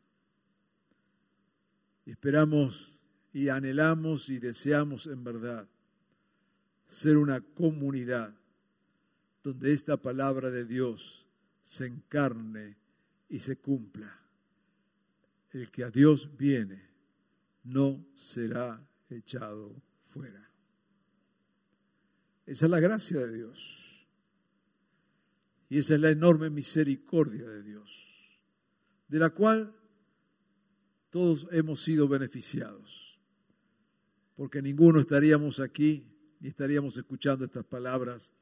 Esperamos 2.05 2.97
y 3.33 3.49
anhelamos 3.49 4.29
y 4.29 4.39
deseamos 4.39 5.07
en 5.07 5.23
verdad 5.23 5.67
ser 6.87 7.17
una 7.17 7.41
comunidad 7.41 8.33
donde 9.43 9.73
esta 9.73 9.97
palabra 9.97 10.49
de 10.49 10.65
Dios 10.65 11.27
se 11.61 11.85
encarne 11.85 12.77
y 13.29 13.39
se 13.39 13.57
cumpla. 13.57 14.19
El 15.51 15.71
que 15.71 15.83
a 15.83 15.89
Dios 15.89 16.35
viene 16.37 16.81
no 17.63 18.05
será 18.13 18.87
echado 19.09 19.81
fuera. 20.07 20.49
Esa 22.45 22.65
es 22.65 22.71
la 22.71 22.79
gracia 22.79 23.19
de 23.19 23.31
Dios. 23.31 24.07
Y 25.69 25.79
esa 25.79 25.95
es 25.95 25.99
la 25.99 26.09
enorme 26.09 26.49
misericordia 26.49 27.47
de 27.47 27.63
Dios, 27.63 28.39
de 29.07 29.19
la 29.19 29.31
cual 29.31 29.75
todos 31.15 31.47
hemos 31.51 31.81
sido 31.81 32.09
beneficiados. 32.09 33.17
Porque 34.35 34.61
ninguno 34.61 34.99
estaríamos 34.99 35.61
aquí 35.61 36.05
ni 36.41 36.49
estaríamos 36.49 36.97
escuchando 36.97 37.45
estas 37.45 37.63
palabras 37.63 38.33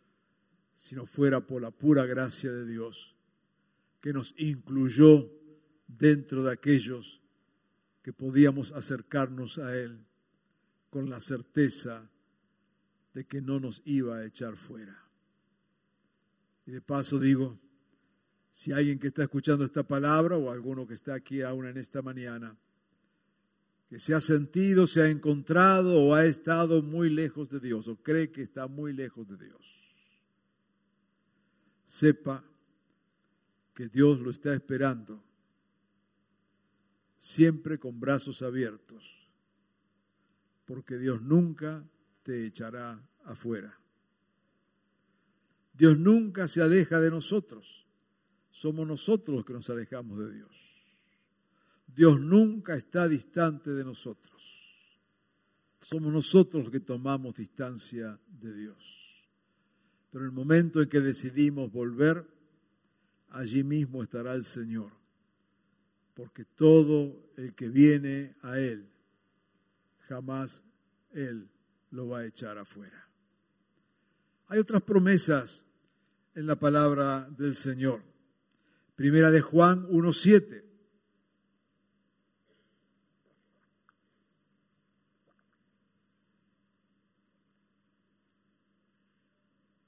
si 0.74 0.96
no 0.96 1.06
fuera 1.06 1.46
por 1.46 1.62
la 1.62 1.70
pura 1.70 2.08
gracia 2.08 2.52
de 2.52 2.66
Dios 2.66 3.16
que 4.02 4.12
nos 4.12 4.34
incluyó 4.40 5.30
dentro 5.86 6.42
de 6.42 6.52
aquellos 6.52 7.22
que 8.02 8.12
podíamos 8.12 8.72
acercarnos 8.72 9.60
a 9.60 9.78
Él 9.78 10.08
con 10.90 11.12
la 11.12 11.20
certeza 11.20 12.10
de 13.14 13.28
que 13.28 13.40
no 13.40 13.60
nos 13.60 13.84
iba 13.86 14.18
a 14.18 14.26
echar 14.26 14.56
fuera. 14.56 15.00
Y 16.66 16.72
de 16.72 16.82
paso 16.82 17.20
digo, 17.20 17.60
si 18.54 18.72
alguien 18.72 19.00
que 19.00 19.08
está 19.08 19.24
escuchando 19.24 19.66
esta 19.66 19.82
palabra 19.82 20.38
o 20.38 20.52
alguno 20.52 20.86
que 20.86 20.94
está 20.94 21.16
aquí 21.16 21.42
aún 21.42 21.66
en 21.66 21.76
esta 21.76 22.04
mañana, 22.04 22.56
que 23.90 24.00
se 24.00 24.14
ha 24.14 24.22
sentido, 24.22 24.86
se 24.86 25.02
ha 25.02 25.10
encontrado 25.10 26.00
o 26.00 26.14
ha 26.14 26.26
estado 26.26 26.84
muy 26.84 27.10
lejos 27.10 27.50
de 27.50 27.60
Dios 27.60 27.88
o 27.88 27.96
cree 27.96 28.32
que 28.32 28.44
está 28.44 28.68
muy 28.68 28.94
lejos 28.94 29.28
de 29.28 29.38
Dios, 29.38 29.96
sepa 31.84 32.46
que 33.74 33.88
Dios 33.88 34.20
lo 34.20 34.30
está 34.30 34.54
esperando, 34.54 35.24
siempre 37.18 37.80
con 37.80 38.00
brazos 38.00 38.44
abiertos, 38.44 39.32
porque 40.66 41.00
Dios 41.00 41.24
nunca 41.24 41.84
te 42.22 42.46
echará 42.46 43.04
afuera. 43.26 43.80
Dios 45.74 45.98
nunca 45.98 46.48
se 46.48 46.62
aleja 46.62 47.00
de 47.00 47.10
nosotros. 47.10 47.83
Somos 48.54 48.88
nosotros 48.88 49.38
los 49.38 49.46
que 49.46 49.54
nos 49.54 49.68
alejamos 49.72 50.20
de 50.20 50.32
Dios. 50.32 50.56
Dios 51.88 52.22
nunca 52.22 52.76
está 52.76 53.08
distante 53.08 53.72
de 53.72 53.84
nosotros. 53.84 54.32
Somos 55.82 56.14
nosotros 56.14 56.66
los 56.66 56.72
que 56.72 56.80
tomamos 56.80 57.34
distancia 57.34 58.20
de 58.28 58.54
Dios. 58.54 59.28
Pero 60.12 60.26
en 60.26 60.30
el 60.30 60.36
momento 60.36 60.84
en 60.84 60.88
que 60.88 61.02
decidimos 61.02 61.72
volver, 61.72 62.28
allí 63.30 63.64
mismo 63.64 64.04
estará 64.04 64.36
el 64.36 64.46
Señor. 64.46 64.92
Porque 66.14 66.46
todo 66.46 67.34
el 67.36 67.56
que 67.56 67.70
viene 67.70 68.36
a 68.44 68.60
Él, 68.60 68.88
jamás 70.08 70.62
Él 71.10 71.50
lo 71.90 72.10
va 72.10 72.20
a 72.20 72.26
echar 72.28 72.60
afuera. 72.60 73.10
Hay 74.46 74.60
otras 74.60 74.84
promesas 74.84 75.66
en 76.36 76.46
la 76.46 76.56
palabra 76.56 77.28
del 77.36 77.56
Señor. 77.56 78.13
Primera 78.96 79.32
de 79.32 79.42
Juan 79.42 79.88
1.7. 79.88 80.64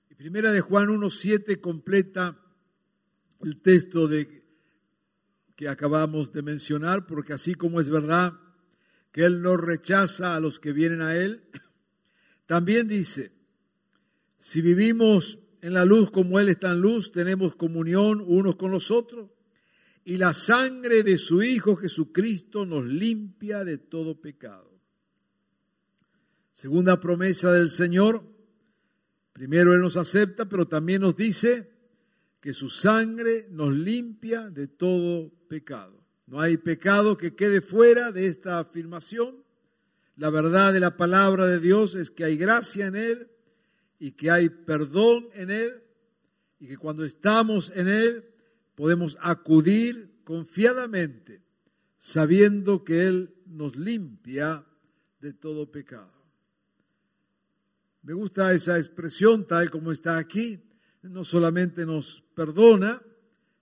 Y 0.09 0.15
primera 0.15 0.51
de 0.51 0.61
Juan 0.61 0.87
1.7 0.87 1.61
completa 1.61 2.39
el 3.41 3.61
texto 3.61 4.07
de, 4.07 4.43
que 5.55 5.69
acabamos 5.69 6.33
de 6.33 6.41
mencionar, 6.41 7.05
porque 7.05 7.33
así 7.33 7.53
como 7.53 7.79
es 7.79 7.89
verdad 7.89 8.33
que 9.11 9.23
Él 9.23 9.41
no 9.43 9.55
rechaza 9.55 10.35
a 10.35 10.39
los 10.39 10.59
que 10.59 10.73
vienen 10.73 11.01
a 11.01 11.15
Él. 11.15 11.43
También 12.47 12.87
dice, 12.87 13.31
si 14.39 14.61
vivimos 14.61 15.39
en 15.65 15.73
la 15.73 15.83
luz 15.83 16.11
como 16.11 16.39
Él 16.39 16.49
está 16.49 16.73
en 16.73 16.79
luz, 16.79 17.11
tenemos 17.11 17.55
comunión 17.55 18.23
unos 18.23 18.55
con 18.55 18.69
los 18.69 18.91
otros. 18.91 19.31
Y 20.03 20.17
la 20.17 20.31
sangre 20.31 21.01
de 21.01 21.17
su 21.17 21.41
Hijo 21.41 21.75
Jesucristo 21.75 22.67
nos 22.67 22.85
limpia 22.85 23.63
de 23.63 23.79
todo 23.79 24.21
pecado. 24.21 24.79
Segunda 26.51 26.99
promesa 26.99 27.51
del 27.51 27.71
Señor, 27.71 28.23
primero 29.33 29.73
Él 29.73 29.81
nos 29.81 29.97
acepta, 29.97 30.47
pero 30.47 30.67
también 30.67 31.01
nos 31.01 31.15
dice 31.15 31.71
que 32.39 32.53
su 32.53 32.69
sangre 32.69 33.47
nos 33.49 33.73
limpia 33.73 34.51
de 34.51 34.67
todo 34.67 35.31
pecado. 35.47 35.99
No 36.27 36.41
hay 36.41 36.57
pecado 36.57 37.17
que 37.17 37.35
quede 37.35 37.61
fuera 37.61 38.11
de 38.11 38.27
esta 38.27 38.59
afirmación. 38.59 39.43
La 40.15 40.29
verdad 40.29 40.73
de 40.73 40.79
la 40.79 40.95
palabra 40.95 41.47
de 41.47 41.59
Dios 41.59 41.95
es 41.95 42.11
que 42.11 42.23
hay 42.23 42.37
gracia 42.37 42.85
en 42.85 42.97
Él 42.97 43.31
y 43.99 44.11
que 44.11 44.31
hay 44.31 44.49
perdón 44.49 45.27
en 45.33 45.49
Él 45.49 45.83
y 46.59 46.67
que 46.67 46.77
cuando 46.77 47.03
estamos 47.03 47.71
en 47.75 47.87
Él 47.87 48.25
podemos 48.75 49.17
acudir 49.21 50.21
confiadamente 50.23 51.45
sabiendo 51.97 52.83
que 52.83 53.07
Él 53.07 53.35
nos 53.47 53.75
limpia 53.75 54.65
de 55.19 55.33
todo 55.33 55.71
pecado. 55.71 56.13
Me 58.03 58.13
gusta 58.13 58.53
esa 58.53 58.77
expresión 58.77 59.47
tal 59.47 59.71
como 59.71 59.91
está 59.91 60.19
aquí. 60.19 60.61
No 61.01 61.23
solamente 61.23 61.85
nos 61.85 62.21
perdona, 62.35 63.01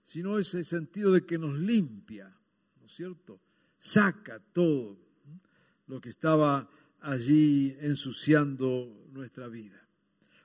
sino 0.02 0.38
ese 0.38 0.64
sentido 0.64 1.12
de 1.12 1.24
que 1.24 1.38
nos 1.38 1.58
limpia, 1.58 2.36
¿no 2.78 2.86
es 2.86 2.92
cierto? 2.92 3.40
Saca 3.78 4.38
todo 4.52 4.98
lo 5.86 6.00
que 6.00 6.10
estaba 6.10 6.68
allí 7.00 7.74
ensuciando 7.80 9.06
nuestra 9.10 9.48
vida. 9.48 9.83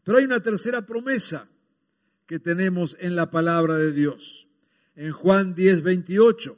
Pero 0.09 0.17
hay 0.17 0.25
una 0.25 0.41
tercera 0.41 0.87
promesa 0.87 1.47
que 2.25 2.39
tenemos 2.39 2.97
en 2.99 3.15
la 3.15 3.29
palabra 3.29 3.75
de 3.75 3.91
Dios. 3.91 4.47
En 4.95 5.11
Juan 5.11 5.53
10, 5.53 5.83
28. 5.83 6.57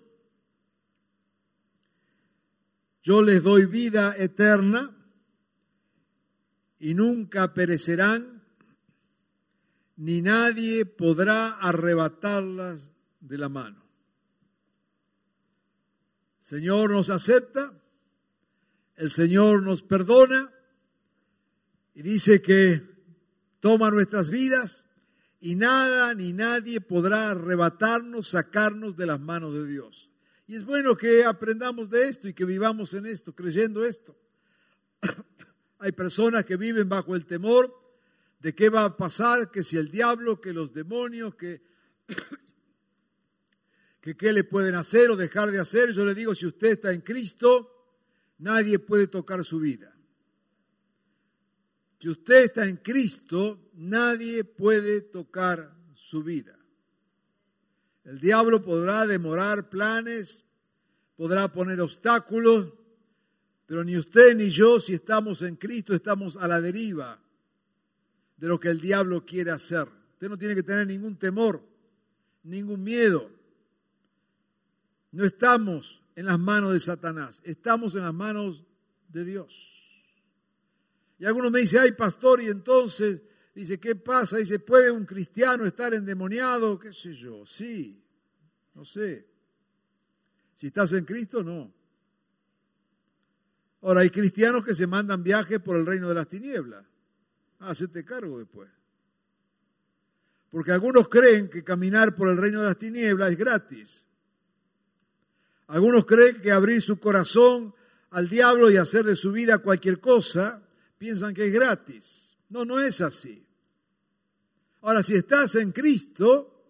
Yo 3.03 3.21
les 3.21 3.43
doy 3.43 3.65
vida 3.65 4.15
eterna 4.17 4.95
y 6.79 6.93
nunca 6.93 7.53
perecerán, 7.53 8.41
ni 9.97 10.21
nadie 10.21 10.85
podrá 10.85 11.49
arrebatarlas 11.55 12.89
de 13.19 13.37
la 13.37 13.49
mano. 13.49 13.83
Señor 16.39 16.91
nos 16.91 17.09
acepta, 17.09 17.73
el 18.95 19.11
Señor 19.11 19.61
nos 19.61 19.81
perdona 19.81 20.53
y 21.93 22.01
dice 22.01 22.41
que 22.41 22.90
toma 23.61 23.89
nuestras 23.89 24.29
vidas 24.29 24.85
y 25.39 25.55
nada 25.55 26.13
ni 26.13 26.33
nadie 26.33 26.81
podrá 26.81 27.31
arrebatarnos, 27.31 28.29
sacarnos 28.29 28.97
de 28.97 29.05
las 29.05 29.21
manos 29.21 29.53
de 29.53 29.65
Dios. 29.65 30.11
Y 30.47 30.55
es 30.55 30.65
bueno 30.65 30.97
que 30.97 31.23
aprendamos 31.23 31.89
de 31.89 32.09
esto 32.09 32.27
y 32.27 32.33
que 32.33 32.43
vivamos 32.43 32.93
en 32.93 33.05
esto, 33.05 33.33
creyendo 33.33 33.85
esto. 33.85 34.17
Hay 35.79 35.93
personas 35.93 36.43
que 36.43 36.57
viven 36.57 36.89
bajo 36.89 37.15
el 37.15 37.25
temor 37.25 37.73
de 38.39 38.53
qué 38.53 38.69
va 38.69 38.83
a 38.83 38.97
pasar, 38.97 39.49
que 39.49 39.63
si 39.63 39.77
el 39.77 39.89
diablo, 39.89 40.41
que 40.41 40.51
los 40.51 40.73
demonios, 40.73 41.35
que, 41.35 41.61
que 44.01 44.17
qué 44.17 44.33
le 44.33 44.43
pueden 44.43 44.75
hacer 44.75 45.09
o 45.09 45.15
dejar 45.15 45.51
de 45.51 45.59
hacer. 45.59 45.91
Yo 45.93 46.03
le 46.03 46.13
digo, 46.13 46.35
si 46.35 46.47
usted 46.47 46.71
está 46.71 46.91
en 46.91 47.01
Cristo, 47.01 47.95
nadie 48.39 48.79
puede 48.79 49.07
tocar 49.07 49.45
su 49.45 49.59
vida. 49.59 49.95
Si 52.01 52.09
usted 52.09 52.45
está 52.45 52.65
en 52.65 52.77
Cristo, 52.77 53.69
nadie 53.73 54.43
puede 54.43 55.01
tocar 55.01 55.71
su 55.93 56.23
vida. 56.23 56.57
El 58.03 58.19
diablo 58.19 58.63
podrá 58.63 59.05
demorar 59.05 59.69
planes, 59.69 60.43
podrá 61.15 61.51
poner 61.51 61.79
obstáculos, 61.79 62.73
pero 63.67 63.83
ni 63.83 63.95
usted 63.97 64.35
ni 64.35 64.49
yo, 64.49 64.79
si 64.79 64.95
estamos 64.95 65.43
en 65.43 65.57
Cristo, 65.57 65.93
estamos 65.93 66.37
a 66.37 66.47
la 66.47 66.59
deriva 66.59 67.21
de 68.35 68.47
lo 68.47 68.59
que 68.59 68.69
el 68.69 68.81
diablo 68.81 69.23
quiere 69.23 69.51
hacer. 69.51 69.87
Usted 70.13 70.27
no 70.27 70.39
tiene 70.39 70.55
que 70.55 70.63
tener 70.63 70.87
ningún 70.87 71.17
temor, 71.17 71.63
ningún 72.41 72.83
miedo. 72.83 73.29
No 75.11 75.23
estamos 75.23 76.01
en 76.15 76.25
las 76.25 76.39
manos 76.39 76.73
de 76.73 76.79
Satanás, 76.79 77.41
estamos 77.43 77.93
en 77.93 78.01
las 78.01 78.13
manos 78.13 78.63
de 79.07 79.23
Dios. 79.23 79.80
Y 81.21 81.25
algunos 81.27 81.51
me 81.51 81.59
dicen, 81.59 81.81
ay 81.81 81.91
pastor, 81.91 82.41
y 82.41 82.47
entonces, 82.47 83.21
dice, 83.53 83.79
¿qué 83.79 83.93
pasa? 83.93 84.37
Dice, 84.37 84.57
¿puede 84.57 84.89
un 84.89 85.05
cristiano 85.05 85.67
estar 85.67 85.93
endemoniado? 85.93 86.79
¿Qué 86.79 86.91
sé 86.93 87.13
yo? 87.13 87.45
Sí, 87.45 88.03
no 88.73 88.83
sé. 88.83 89.27
Si 90.55 90.65
estás 90.65 90.93
en 90.93 91.05
Cristo, 91.05 91.43
no. 91.43 91.71
Ahora, 93.83 94.01
hay 94.01 94.09
cristianos 94.09 94.65
que 94.65 94.73
se 94.73 94.87
mandan 94.87 95.21
viajes 95.21 95.59
por 95.59 95.77
el 95.77 95.85
reino 95.85 96.09
de 96.09 96.15
las 96.15 96.27
tinieblas. 96.27 96.83
Hacete 97.59 98.03
cargo 98.03 98.39
después. 98.39 98.71
Porque 100.49 100.71
algunos 100.71 101.07
creen 101.07 101.51
que 101.51 101.63
caminar 101.63 102.15
por 102.15 102.29
el 102.29 102.37
reino 102.37 102.61
de 102.61 102.65
las 102.65 102.79
tinieblas 102.79 103.29
es 103.29 103.37
gratis. 103.37 104.05
Algunos 105.67 106.03
creen 106.07 106.41
que 106.41 106.51
abrir 106.51 106.81
su 106.81 106.99
corazón 106.99 107.75
al 108.09 108.27
diablo 108.27 108.71
y 108.71 108.77
hacer 108.77 109.05
de 109.05 109.15
su 109.15 109.31
vida 109.31 109.59
cualquier 109.59 109.99
cosa 109.99 110.67
piensan 111.01 111.33
que 111.33 111.47
es 111.47 111.51
gratis. 111.51 112.37
No, 112.49 112.63
no 112.63 112.79
es 112.79 113.01
así. 113.01 113.43
Ahora, 114.81 115.01
si 115.01 115.15
estás 115.15 115.55
en 115.55 115.71
Cristo, 115.71 116.63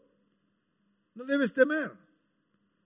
no 1.15 1.25
debes 1.25 1.51
temer. 1.51 1.91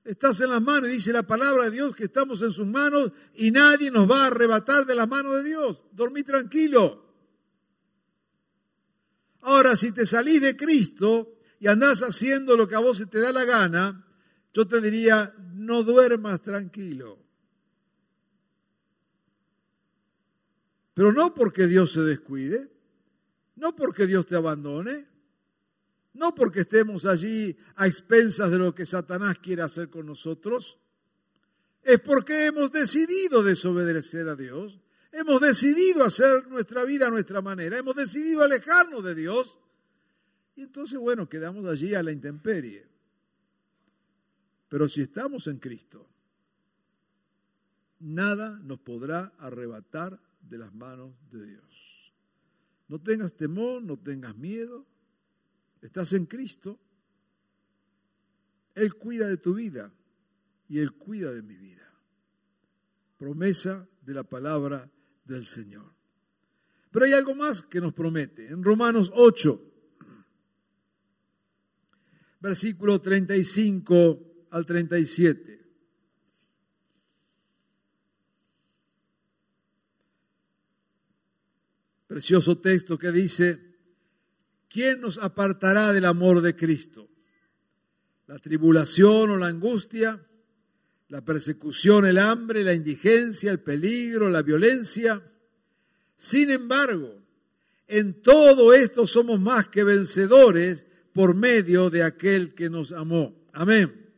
Estás 0.03 0.41
en 0.41 0.49
las 0.49 0.62
manos, 0.63 0.89
dice 0.89 1.13
la 1.13 1.21
palabra 1.21 1.65
de 1.65 1.71
Dios 1.71 1.95
que 1.95 2.05
estamos 2.05 2.41
en 2.41 2.51
sus 2.51 2.65
manos 2.65 3.12
y 3.36 3.51
nadie 3.51 3.91
nos 3.91 4.10
va 4.10 4.23
a 4.23 4.27
arrebatar 4.27 4.88
de 4.88 4.95
las 4.95 5.08
manos 5.08 5.36
de 5.36 5.43
Dios. 5.43 5.84
Dormí 5.91 6.23
tranquilo. 6.23 7.13
Ahora, 9.41 9.75
si 9.75 9.91
te 9.91 10.08
salís 10.08 10.41
de 10.41 10.58
Cristo 10.58 11.38
y 11.60 11.67
andás 11.67 12.01
haciendo 12.01 12.58
lo 12.58 12.67
que 12.67 12.73
a 12.73 12.79
vos 12.79 12.97
se 12.97 13.05
te 13.05 13.19
da 13.19 13.31
la 13.31 13.43
gana, 13.43 14.08
yo 14.51 14.67
te 14.67 14.81
diría, 14.81 15.36
no 15.53 15.84
duermas 15.84 16.41
tranquilo. 16.41 17.25
Pero 20.95 21.12
no 21.12 21.34
porque 21.36 21.67
Dios 21.67 21.91
se 21.91 22.01
descuide, 22.01 22.71
no 23.58 23.75
porque 23.75 24.08
Dios 24.08 24.25
te 24.25 24.38
abandone, 24.38 25.08
no 26.13 26.34
porque 26.34 26.62
estemos 26.62 27.05
allí 27.05 27.55
a 27.75 27.86
expensas 27.86 28.49
de 28.49 28.58
lo 28.58 28.73
que 28.73 28.86
Satanás 28.86 29.38
quiere 29.39 29.62
hacer 29.62 29.89
con 29.89 30.05
nosotros, 30.05 30.79
es 31.84 31.99
porque 31.99 32.45
hemos 32.45 32.71
decidido 32.71 33.43
desobedecer 33.43 34.29
a 34.29 34.38
Dios, 34.38 34.79
hemos 35.12 35.41
decidido 35.41 36.05
hacer 36.05 36.47
nuestra 36.47 36.86
vida 36.86 37.08
a 37.08 37.12
nuestra 37.12 37.41
manera, 37.41 37.77
hemos 37.77 37.95
decidido 37.95 38.41
alejarnos 38.41 39.03
de 39.03 39.15
Dios, 39.15 39.60
y 40.55 40.62
entonces, 40.62 40.97
bueno, 40.97 41.27
quedamos 41.27 41.65
allí 41.67 41.93
a 41.93 42.03
la 42.03 42.13
intemperie. 42.13 42.88
Pero 44.69 44.88
si 44.88 45.01
estamos 45.01 45.47
en 45.47 45.60
Cristo, 45.60 46.10
nada 47.99 48.58
nos 48.63 48.79
podrá 48.79 49.34
arrebatar 49.38 50.17
de 50.49 50.58
las 50.58 50.73
manos 50.73 51.13
de 51.29 51.45
Dios. 51.45 52.13
No 52.88 53.01
tengas 53.01 53.36
temor, 53.36 53.81
no 53.81 53.97
tengas 53.97 54.36
miedo. 54.36 54.86
Estás 55.81 56.13
en 56.13 56.25
Cristo. 56.25 56.79
Él 58.75 58.95
cuida 58.95 59.27
de 59.27 59.38
tu 59.38 59.55
vida 59.55 59.91
y 60.67 60.79
Él 60.79 60.93
cuida 60.93 61.31
de 61.31 61.41
mi 61.41 61.55
vida. 61.55 61.89
Promesa 63.17 63.88
de 64.01 64.13
la 64.13 64.23
palabra 64.23 64.91
del 65.23 65.45
Señor. 65.45 65.93
Pero 66.91 67.05
hay 67.05 67.13
algo 67.13 67.36
más 67.36 67.63
que 67.63 67.81
nos 67.81 67.93
promete. 67.93 68.47
En 68.47 68.63
Romanos 68.63 69.12
8, 69.13 69.62
versículo 72.39 73.01
35 73.01 74.47
al 74.51 74.65
37. 74.65 75.64
Precioso 82.15 82.60
texto 82.60 82.97
que 82.97 83.12
dice, 83.12 83.60
¿quién 84.69 85.01
nos 85.01 85.17
apartará 85.17 85.91
del 85.91 86.06
amor 86.06 86.39
de 86.39 86.56
Cristo? 86.56 87.10
¿La 88.28 88.39
tribulación 88.39 89.32
o 89.32 89.38
la 89.38 89.47
angustia? 89.47 90.25
¿La 91.10 91.25
persecución, 91.25 92.06
el 92.06 92.17
hambre, 92.17 92.63
la 92.63 92.73
indigencia, 92.73 93.51
el 93.51 93.60
peligro, 93.60 94.30
la 94.30 94.43
violencia? 94.43 95.21
Sin 96.15 96.51
embargo, 96.51 97.21
en 97.86 98.21
todo 98.21 98.73
esto 98.73 99.06
somos 99.06 99.41
más 99.41 99.67
que 99.67 99.84
vencedores 99.84 100.86
por 101.12 101.36
medio 101.36 101.89
de 101.89 102.04
aquel 102.04 102.54
que 102.56 102.69
nos 102.69 102.93
amó. 102.93 103.45
Amén. 103.51 104.10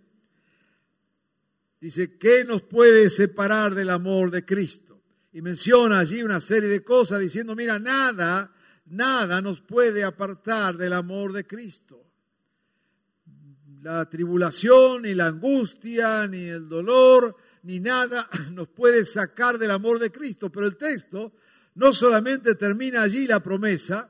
Dice, 1.82 2.16
¿qué 2.20 2.46
nos 2.46 2.62
puede 2.62 3.10
separar 3.10 3.74
del 3.74 3.90
amor 3.90 4.30
de 4.30 4.46
Cristo? 4.46 4.87
Y 5.34 5.42
menciona 5.42 6.00
allí 6.00 6.24
una 6.24 6.40
serie 6.40 6.70
de 6.70 6.84
cosas 6.84 7.20
diciendo, 7.20 7.56
mira, 7.56 7.80
nada, 7.80 8.54
nada 8.86 9.42
nos 9.42 9.62
puede 9.62 10.04
apartar 10.04 10.78
del 10.78 10.94
amor 10.94 11.34
de 11.34 11.46
Cristo. 11.46 12.04
La 13.82 14.10
tribulación, 14.10 15.04
ni 15.04 15.14
la 15.14 15.28
angustia, 15.28 16.28
ni 16.28 16.46
el 16.46 16.68
dolor, 16.68 17.36
ni 17.64 17.80
nada 17.80 18.30
nos 18.52 18.70
puede 18.70 19.06
sacar 19.06 19.58
del 19.58 19.72
amor 19.72 20.00
de 20.00 20.12
Cristo. 20.12 20.52
Pero 20.52 20.66
el 20.66 20.78
texto 20.78 21.34
no 21.76 21.94
solamente 21.94 22.56
termina 22.56 23.04
allí 23.04 23.28
la 23.28 23.42
promesa, 23.42 24.10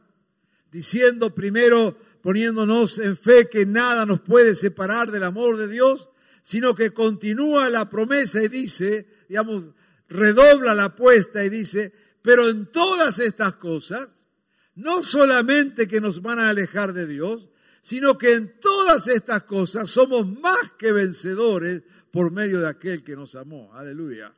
diciendo 0.71 1.33
primero, 1.33 1.97
poniéndonos 2.21 2.99
en 2.99 3.17
fe 3.17 3.49
que 3.49 3.65
nada 3.65 4.05
nos 4.05 4.21
puede 4.21 4.55
separar 4.55 5.11
del 5.11 5.23
amor 5.23 5.57
de 5.57 5.67
Dios, 5.67 6.09
sino 6.41 6.75
que 6.75 6.91
continúa 6.91 7.69
la 7.69 7.89
promesa 7.89 8.41
y 8.41 8.47
dice, 8.47 9.07
digamos, 9.27 9.71
redobla 10.09 10.73
la 10.75 10.85
apuesta 10.85 11.43
y 11.43 11.49
dice, 11.49 11.93
pero 12.21 12.47
en 12.49 12.71
todas 12.71 13.19
estas 13.19 13.53
cosas, 13.53 14.09
no 14.75 15.03
solamente 15.03 15.87
que 15.87 16.01
nos 16.01 16.21
van 16.21 16.39
a 16.39 16.49
alejar 16.49 16.93
de 16.93 17.07
Dios, 17.07 17.49
sino 17.81 18.17
que 18.17 18.33
en 18.33 18.59
todas 18.59 19.07
estas 19.07 19.43
cosas 19.43 19.89
somos 19.89 20.27
más 20.27 20.73
que 20.77 20.91
vencedores 20.91 21.83
por 22.11 22.31
medio 22.31 22.59
de 22.59 22.67
aquel 22.67 23.03
que 23.03 23.15
nos 23.15 23.35
amó. 23.35 23.73
Aleluya. 23.73 24.33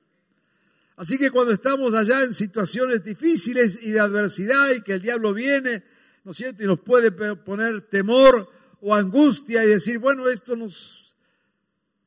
Así 0.97 1.17
que 1.17 1.32
cuando 1.32 1.53
estamos 1.53 1.93
allá 1.93 2.23
en 2.23 2.34
situaciones 2.34 3.03
difíciles 3.03 3.79
y 3.82 3.91
de 3.91 3.99
adversidad 3.99 4.71
y 4.71 4.82
que 4.82 4.93
el 4.93 5.01
diablo 5.01 5.34
viene, 5.34 5.84
¿no 6.23 6.32
es 6.32 6.38
cierto? 6.38 6.63
Y 6.63 6.67
nos 6.67 6.82
puede 6.82 7.12
poner 7.12 7.82
temor 7.82 8.51
o 8.82 8.93
angustia 8.93 9.63
y 9.63 9.67
decir, 9.67 9.97
bueno, 9.97 10.27
esto 10.27 10.55
nos... 10.55 11.15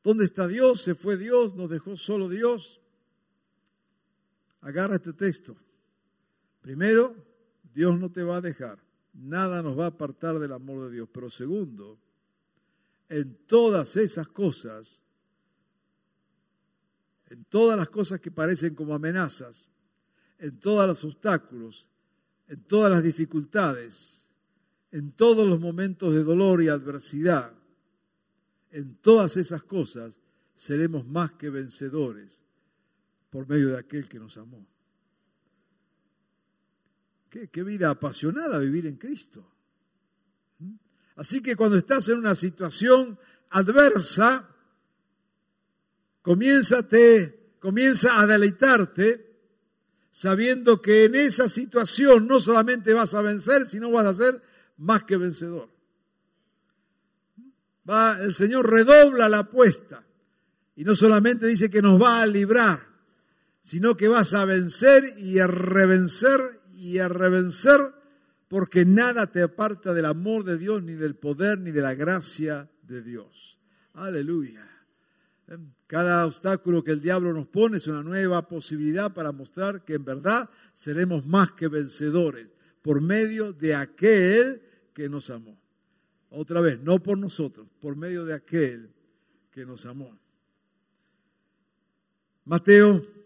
¿Dónde 0.03 0.25
está 0.25 0.47
Dios? 0.47 0.81
¿Se 0.81 0.95
fue 0.95 1.17
Dios? 1.17 1.55
¿Nos 1.55 1.69
dejó 1.69 1.97
solo 1.97 2.29
Dios? 2.29 2.79
Agarra 4.63 4.95
este 4.95 5.13
texto. 5.13 5.55
Primero, 6.61 7.15
Dios 7.73 7.97
no 7.99 8.11
te 8.11 8.23
va 8.23 8.37
a 8.37 8.41
dejar. 8.41 8.79
Nada 9.13 9.61
nos 9.61 9.77
va 9.77 9.85
a 9.85 9.89
apartar 9.89 10.39
del 10.39 10.51
amor 10.51 10.85
de 10.85 10.95
Dios. 10.95 11.09
Pero 11.13 11.29
segundo, 11.29 11.97
en 13.07 13.37
todas 13.45 13.95
esas 13.95 14.27
cosas 14.27 15.03
en 17.33 17.45
todas 17.45 17.75
las 17.75 17.89
cosas 17.89 18.19
que 18.19 18.29
parecen 18.29 18.75
como 18.75 18.93
amenazas, 18.93 19.67
en 20.37 20.59
todos 20.59 20.85
los 20.85 21.03
obstáculos, 21.03 21.89
en 22.47 22.63
todas 22.63 22.91
las 22.91 23.01
dificultades, 23.01 24.29
en 24.91 25.11
todos 25.13 25.47
los 25.47 25.59
momentos 25.59 26.13
de 26.13 26.23
dolor 26.23 26.61
y 26.61 26.67
adversidad, 26.67 27.51
en 28.69 28.97
todas 28.97 29.35
esas 29.37 29.63
cosas 29.63 30.19
seremos 30.53 31.07
más 31.07 31.31
que 31.31 31.49
vencedores 31.49 32.42
por 33.33 33.49
medio 33.49 33.71
de 33.71 33.79
aquel 33.79 34.07
que 34.07 34.19
nos 34.19 34.37
amó. 34.37 34.65
Qué, 37.29 37.49
qué 37.49 37.63
vida 37.63 37.89
apasionada 37.89 38.59
vivir 38.59 38.85
en 38.85 38.95
Cristo. 38.95 39.45
¿Mm? 40.59 40.75
Así 41.17 41.41
que 41.41 41.55
cuando 41.55 41.75
estás 41.75 42.07
en 42.07 42.19
una 42.19 42.35
situación 42.35 43.17
adversa, 43.49 44.53
Comiénzate, 46.23 47.57
comienza 47.59 48.17
a 48.19 48.25
deleitarte 48.25 49.29
sabiendo 50.09 50.81
que 50.81 51.03
en 51.03 51.15
esa 51.15 51.49
situación 51.49 52.27
no 52.27 52.39
solamente 52.39 52.93
vas 52.93 53.13
a 53.13 53.21
vencer, 53.21 53.67
sino 53.67 53.91
vas 53.91 54.05
a 54.05 54.13
ser 54.13 54.41
más 54.77 55.03
que 55.03 55.17
vencedor. 55.17 55.69
Va, 57.89 58.17
el 58.21 58.33
Señor 58.33 58.71
redobla 58.71 59.27
la 59.27 59.39
apuesta 59.39 60.05
y 60.77 60.85
no 60.85 60.95
solamente 60.95 61.45
dice 61.45 61.69
que 61.69 61.81
nos 61.81 62.01
va 62.01 62.21
a 62.21 62.25
librar, 62.25 62.92
sino 63.63 63.95
que 63.95 64.09
vas 64.09 64.33
a 64.33 64.43
vencer 64.43 65.15
y 65.17 65.39
a 65.39 65.47
revencer 65.47 66.59
y 66.73 66.99
a 66.99 67.07
revencer 67.07 67.79
porque 68.49 68.85
nada 68.85 69.31
te 69.31 69.41
aparta 69.41 69.93
del 69.93 70.05
amor 70.05 70.43
de 70.43 70.57
Dios, 70.57 70.83
ni 70.83 70.93
del 70.93 71.15
poder, 71.15 71.57
ni 71.59 71.71
de 71.71 71.81
la 71.81 71.95
gracia 71.95 72.69
de 72.83 73.01
Dios. 73.01 73.57
Aleluya. 73.93 74.69
Cada 75.87 76.25
obstáculo 76.25 76.83
que 76.83 76.91
el 76.91 77.01
diablo 77.01 77.33
nos 77.33 77.47
pone 77.47 77.77
es 77.77 77.87
una 77.87 78.03
nueva 78.03 78.47
posibilidad 78.47 79.13
para 79.13 79.31
mostrar 79.31 79.85
que 79.85 79.93
en 79.93 80.03
verdad 80.03 80.49
seremos 80.73 81.25
más 81.25 81.53
que 81.53 81.69
vencedores 81.69 82.51
por 82.81 82.99
medio 82.99 83.53
de 83.53 83.75
aquel 83.75 84.61
que 84.93 85.07
nos 85.07 85.29
amó. 85.29 85.57
Otra 86.29 86.59
vez, 86.59 86.81
no 86.81 87.01
por 87.01 87.17
nosotros, 87.17 87.67
por 87.79 87.95
medio 87.95 88.25
de 88.25 88.33
aquel 88.33 88.91
que 89.51 89.65
nos 89.65 89.85
amó. 89.85 90.15
Mateo 92.43 93.22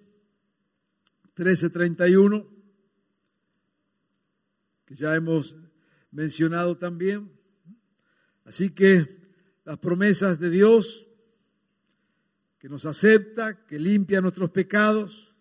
13:31, 1.38 2.48
que 4.86 4.96
ya 4.96 5.16
hemos 5.16 5.56
mencionado 6.12 6.78
también. 6.78 7.32
Así 8.44 8.72
que 8.72 9.22
las 9.64 9.78
promesas 9.78 10.40
de 10.40 10.50
Dios 10.50 11.06
que 12.58 12.70
nos 12.70 12.86
acepta, 12.86 13.66
que 13.66 13.78
limpia 13.78 14.20
nuestros 14.20 14.50
pecados, 14.50 15.36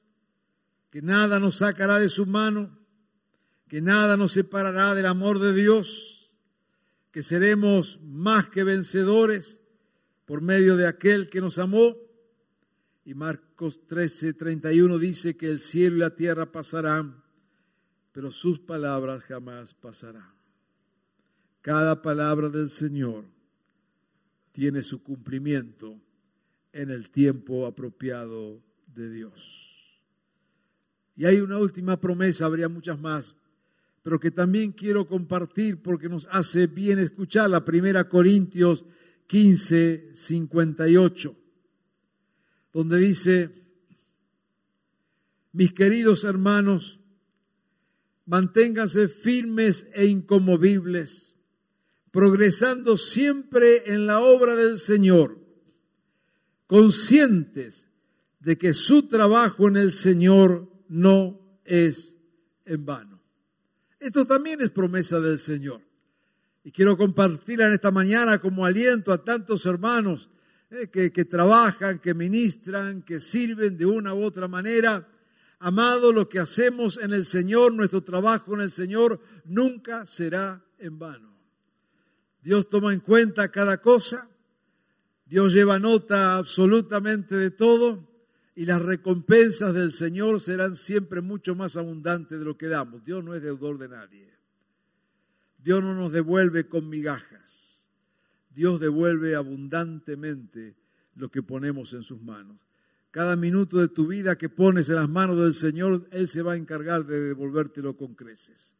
que 0.91 1.01
nada 1.01 1.41
nos 1.41 1.57
sacará 1.57 1.99
de 1.99 2.11
su 2.11 2.27
mano, 2.27 2.79
que 3.69 3.81
nada 3.81 4.19
nos 4.19 4.33
separará 4.33 4.95
del 4.95 5.07
amor 5.07 5.39
de 5.39 5.55
Dios, 5.55 6.39
que 7.11 7.23
seremos 7.23 7.99
más 8.03 8.51
que 8.51 8.65
vencedores 8.65 9.61
por 10.27 10.43
medio 10.43 10.77
de 10.77 10.87
aquel 10.87 11.31
que 11.31 11.41
nos 11.41 11.59
amó. 11.59 11.97
Y 13.07 13.15
Marcos 13.15 13.87
13, 13.87 14.33
31 14.33 14.99
dice 14.99 15.37
que 15.37 15.49
el 15.49 15.61
cielo 15.61 15.95
y 15.95 16.01
la 16.01 16.17
tierra 16.17 16.51
pasarán, 16.51 17.23
pero 18.11 18.33
sus 18.33 18.59
palabras 18.59 19.23
jamás 19.23 19.75
pasarán. 19.75 20.35
Cada 21.63 22.03
palabra 22.03 22.49
del 22.49 22.69
Señor 22.69 23.25
tiene 24.51 24.83
su 24.83 25.05
cumplimiento 25.05 26.01
en 26.73 26.91
el 26.91 27.09
tiempo 27.11 27.67
apropiado 27.67 28.61
de 28.93 29.09
Dios. 29.09 30.03
Y 31.15 31.27
hay 31.27 31.41
una 31.41 31.59
última 31.59 32.01
promesa, 32.01 32.47
habría 32.47 32.69
muchas 32.69 32.99
más, 32.99 33.37
pero 34.03 34.19
que 34.19 34.33
también 34.33 34.73
quiero 34.73 35.07
compartir 35.07 35.81
porque 35.81 36.09
nos 36.09 36.27
hace 36.33 36.67
bien 36.67 36.99
escuchar 36.99 37.51
la 37.51 37.65
primera 37.65 38.09
Corintios 38.09 38.85
15, 39.29 40.11
58, 40.13 41.37
donde 42.77 42.99
dice, 42.99 43.51
mis 45.53 45.73
queridos 45.73 46.25
hermanos, 46.25 47.01
manténganse 48.27 49.09
firmes 49.09 49.87
e 49.95 50.05
incomovibles, 50.05 51.37
progresando 52.11 52.99
siempre 52.99 53.85
en 53.87 54.05
la 54.07 54.21
obra 54.21 54.57
del 54.57 54.79
Señor 54.79 55.41
conscientes 56.67 57.89
de 58.41 58.59
que 58.59 58.75
su 58.75 59.09
trabajo 59.09 59.69
en 59.69 59.79
el 59.79 59.91
Señor 59.91 60.71
no 60.87 61.41
es 61.65 62.19
en 62.67 62.85
vano. 62.85 63.23
Esto 63.99 64.27
también 64.27 64.61
es 64.61 64.69
promesa 64.69 65.19
del 65.19 65.39
Señor. 65.39 65.81
Y 66.63 66.73
quiero 66.73 66.99
compartirla 66.99 67.69
en 67.69 67.73
esta 67.73 67.91
mañana 67.91 68.39
como 68.39 68.67
aliento 68.67 69.15
a 69.15 69.25
tantos 69.25 69.65
hermanos 69.65 70.29
eh, 70.71 70.89
que, 70.89 71.13
que 71.13 71.25
trabajan, 71.25 71.99
que 71.99 72.15
ministran, 72.15 73.03
que 73.03 73.21
sirven 73.21 73.77
de 73.77 73.87
una 73.87 74.15
u 74.15 74.23
otra 74.23 74.49
manera. 74.49 75.09
Amado, 75.59 76.13
lo 76.13 76.29
que 76.29 76.39
hacemos 76.39 76.99
en 76.99 77.13
el 77.13 77.25
Señor, 77.25 77.73
nuestro 77.73 78.03
trabajo 78.03 78.55
en 78.55 78.61
el 78.61 78.71
Señor, 78.71 79.21
nunca 79.45 80.07
será 80.07 80.65
en 80.79 80.99
vano. 80.99 81.37
Dios 82.43 82.69
toma 82.69 82.93
en 82.93 83.01
cuenta 83.01 83.51
cada 83.51 83.81
cosa 83.81 84.29
Dios 85.27 85.53
lleva 85.53 85.81
nota 85.81 86.37
absolutamente 86.37 87.35
de 87.35 87.51
todo 87.51 88.09
y 88.55 88.65
las 88.65 88.81
recompensas 88.81 89.75
del 89.75 89.93
Señor 89.93 90.41
serán 90.41 90.77
siempre 90.77 91.21
mucho 91.21 91.57
más 91.57 91.77
abundantes 91.77 92.39
de 92.39 92.45
lo 92.45 92.57
que 92.57 92.69
damos. 92.69 93.05
Dios 93.05 93.25
no 93.25 93.35
es 93.35 93.43
deudor 93.43 93.77
de 93.77 93.89
nadie. 93.89 94.33
Dios 95.59 95.83
no 95.83 95.95
nos 95.95 96.13
devuelve 96.13 96.69
con 96.69 96.89
migajas. 96.89 97.66
Dios 98.57 98.81
devuelve 98.81 99.35
abundantemente 99.35 100.77
lo 101.15 101.31
que 101.31 101.43
ponemos 101.43 101.93
en 101.93 102.03
sus 102.03 102.23
manos. 102.23 102.67
Cada 103.11 103.37
minuto 103.37 103.77
de 103.77 103.89
tu 103.89 104.07
vida 104.07 104.39
que 104.39 104.49
pones 104.49 104.89
en 104.89 104.95
las 104.95 105.11
manos 105.11 105.39
del 105.39 105.53
Señor, 105.53 106.09
Él 106.11 106.27
se 106.27 106.41
va 106.41 106.55
a 106.55 106.57
encargar 106.57 107.05
de 107.05 107.21
devolvértelo 107.21 107.99
con 107.99 108.15
creces. 108.15 108.75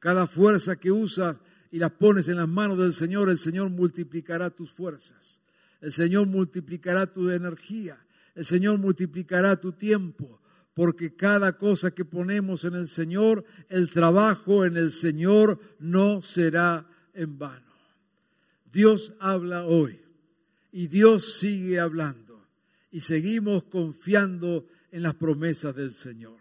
Cada 0.00 0.26
fuerza 0.26 0.74
que 0.74 0.90
usas 0.90 1.38
y 1.70 1.78
las 1.78 1.92
pones 1.92 2.26
en 2.26 2.38
las 2.38 2.48
manos 2.48 2.78
del 2.78 2.92
Señor, 2.92 3.30
el 3.30 3.38
Señor 3.38 3.70
multiplicará 3.70 4.50
tus 4.50 4.72
fuerzas. 4.72 5.40
El 5.80 5.92
Señor 5.92 6.26
multiplicará 6.26 7.06
tu 7.06 7.30
energía. 7.30 8.04
El 8.34 8.44
Señor 8.44 8.78
multiplicará 8.78 9.54
tu 9.54 9.70
tiempo. 9.70 10.40
Porque 10.74 11.14
cada 11.14 11.56
cosa 11.56 11.92
que 11.92 12.04
ponemos 12.04 12.64
en 12.64 12.74
el 12.74 12.88
Señor, 12.88 13.44
el 13.68 13.88
trabajo 13.88 14.64
en 14.64 14.76
el 14.76 14.90
Señor 14.90 15.60
no 15.78 16.22
será 16.22 16.88
en 17.14 17.38
vano. 17.38 17.61
Dios 18.72 19.12
habla 19.20 19.66
hoy 19.66 20.00
y 20.72 20.88
Dios 20.88 21.38
sigue 21.38 21.78
hablando. 21.78 22.22
y 22.94 23.00
seguimos 23.00 23.64
confiando 23.64 24.66
en 24.90 25.02
las 25.02 25.14
promesas 25.14 25.74
del 25.74 25.94
Señor. 25.94 26.36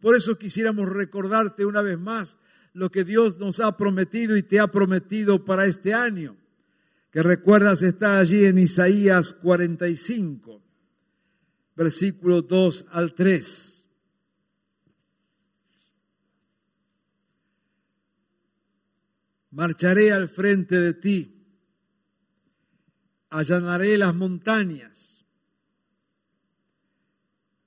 Por 0.00 0.16
eso 0.16 0.36
quisiéramos 0.36 0.88
recordarte 0.88 1.64
una 1.64 1.82
vez 1.82 2.00
más 2.00 2.36
lo 2.72 2.90
que 2.90 3.04
Dios 3.04 3.38
nos 3.38 3.60
ha 3.60 3.76
prometido 3.76 4.36
y 4.36 4.42
te 4.42 4.58
ha 4.58 4.66
prometido 4.66 5.44
para 5.44 5.66
este 5.66 5.94
año, 5.94 6.36
que 7.12 7.22
recuerdas 7.22 7.80
está 7.82 8.18
allí 8.18 8.44
en 8.44 8.58
Isaías 8.58 9.34
45, 9.34 10.60
versículo 11.76 12.42
2 12.42 12.86
al 12.90 13.14
3. 13.14 13.86
Marcharé 19.52 20.10
al 20.10 20.28
frente 20.28 20.80
de 20.80 20.94
ti, 20.94 21.33
allanaré 23.34 23.98
las 23.98 24.14
montañas, 24.14 25.24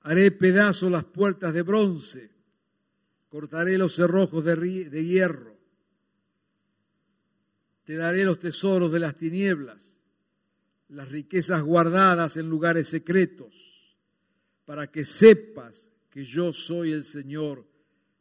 haré 0.00 0.30
pedazos 0.30 0.90
las 0.90 1.04
puertas 1.04 1.52
de 1.52 1.60
bronce, 1.60 2.30
cortaré 3.28 3.76
los 3.76 3.94
cerrojos 3.94 4.42
de, 4.46 4.56
de 4.88 5.04
hierro, 5.04 5.58
te 7.84 7.96
daré 7.96 8.24
los 8.24 8.38
tesoros 8.38 8.90
de 8.90 8.98
las 8.98 9.16
tinieblas, 9.16 9.98
las 10.88 11.10
riquezas 11.10 11.62
guardadas 11.62 12.38
en 12.38 12.48
lugares 12.48 12.88
secretos, 12.88 13.94
para 14.64 14.90
que 14.90 15.04
sepas 15.04 15.90
que 16.08 16.24
yo 16.24 16.54
soy 16.54 16.92
el 16.92 17.04
Señor 17.04 17.66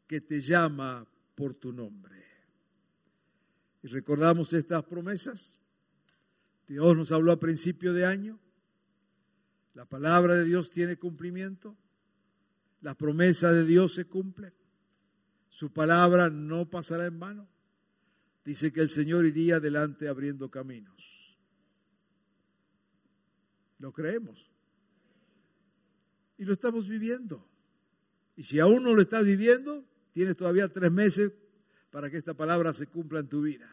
que 0.06 0.20
te 0.20 0.42
llama 0.42 1.08
por 1.34 1.54
tu 1.54 1.72
nombre. 1.72 2.26
Y 3.84 3.88
recordamos 3.88 4.52
estas 4.52 4.84
promesas. 4.84 5.57
Dios 6.68 6.96
nos 6.96 7.12
habló 7.12 7.32
a 7.32 7.40
principio 7.40 7.94
de 7.94 8.06
año. 8.06 8.40
La 9.74 9.86
palabra 9.86 10.36
de 10.36 10.44
Dios 10.44 10.72
tiene 10.72 10.98
cumplimiento. 10.98 11.78
Las 12.82 12.96
promesas 12.96 13.54
de 13.54 13.66
Dios 13.66 13.94
se 13.94 14.06
cumplen. 14.06 14.54
Su 15.48 15.72
palabra 15.72 16.30
no 16.30 16.70
pasará 16.70 17.06
en 17.06 17.20
vano. 17.20 17.50
Dice 18.44 18.72
que 18.72 18.82
el 18.82 18.90
Señor 18.90 19.26
iría 19.26 19.58
adelante 19.58 20.08
abriendo 20.08 20.50
caminos. 20.52 21.38
Lo 23.80 23.92
creemos. 23.94 24.52
Y 26.38 26.46
lo 26.46 26.54
estamos 26.54 26.88
viviendo. 26.88 27.48
Y 28.36 28.44
si 28.44 28.60
aún 28.60 28.84
no 28.84 28.94
lo 28.94 29.02
estás 29.02 29.24
viviendo, 29.24 29.86
tienes 30.12 30.36
todavía 30.36 30.72
tres 30.72 30.92
meses 30.92 31.34
para 31.92 32.10
que 32.10 32.18
esta 32.18 32.36
palabra 32.36 32.74
se 32.74 32.88
cumpla 32.88 33.20
en 33.20 33.28
tu 33.28 33.42
vida. 33.42 33.70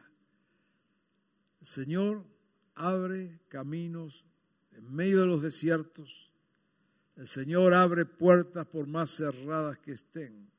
El 1.61 1.67
Señor 1.67 2.34
abre 2.75 3.41
caminos 3.49 4.25
en 4.73 4.93
medio 4.95 5.21
de 5.21 5.27
los 5.27 5.43
desiertos. 5.43 6.31
El 7.17 7.29
Señor 7.29 7.75
abre 7.75 8.07
puertas 8.07 8.67
por 8.67 8.87
más 8.87 9.11
cerradas 9.11 9.79
que 9.79 9.93
estén. 9.93 10.51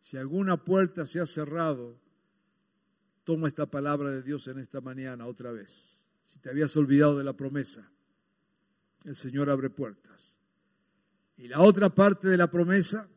Si 0.00 0.16
alguna 0.16 0.56
puerta 0.64 1.06
se 1.06 1.20
ha 1.20 1.26
cerrado, 1.26 1.98
toma 3.24 3.48
esta 3.48 3.66
palabra 3.66 4.10
de 4.10 4.22
Dios 4.22 4.48
en 4.48 4.58
esta 4.58 4.80
mañana 4.80 5.26
otra 5.26 5.52
vez. 5.52 6.06
Si 6.24 6.38
te 6.38 6.50
habías 6.50 6.76
olvidado 6.76 7.18
de 7.18 7.24
la 7.24 7.34
promesa, 7.34 7.90
el 9.04 9.16
Señor 9.16 9.50
abre 9.50 9.70
puertas. 9.70 10.38
Y 11.36 11.48
la 11.48 11.60
otra 11.60 11.90
parte 11.90 12.28
de 12.28 12.36
la 12.36 12.50
promesa 12.50 13.08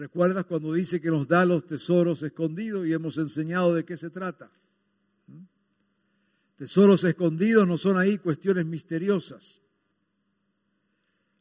¿Recuerdas 0.00 0.46
cuando 0.46 0.72
dice 0.72 0.98
que 0.98 1.10
nos 1.10 1.28
da 1.28 1.44
los 1.44 1.66
tesoros 1.66 2.22
escondidos 2.22 2.86
y 2.86 2.92
hemos 2.94 3.18
enseñado 3.18 3.74
de 3.74 3.84
qué 3.84 3.98
se 3.98 4.08
trata? 4.08 4.50
Tesoros 6.60 7.04
escondidos 7.04 7.66
no 7.66 7.78
son 7.78 7.96
ahí 7.96 8.18
cuestiones 8.18 8.66
misteriosas. 8.66 9.62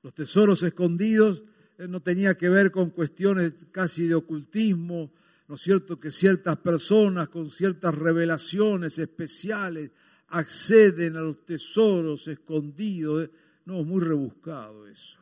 Los 0.02 0.14
tesoros 0.14 0.64
escondidos 0.64 1.44
eh, 1.78 1.90
no 1.90 2.02
tenía 2.02 2.36
que 2.36 2.48
ver 2.48 2.72
con 2.72 2.92
cuestiones 2.92 3.52
casi 3.70 4.08
de 4.08 4.16
ocultismo, 4.16 5.12
¿no 5.50 5.56
es 5.56 5.62
cierto? 5.62 6.00
Que 6.00 6.10
ciertas 6.10 6.56
personas 6.60 7.28
con 7.28 7.50
ciertas 7.50 7.96
revelaciones 7.96 8.98
especiales 8.98 9.92
acceden 10.30 11.18
a 11.18 11.22
los 11.22 11.44
tesoros 11.46 12.26
escondidos. 12.30 13.30
No, 13.66 13.84
muy 13.84 14.00
rebuscado 14.00 14.88
eso. 14.88 15.19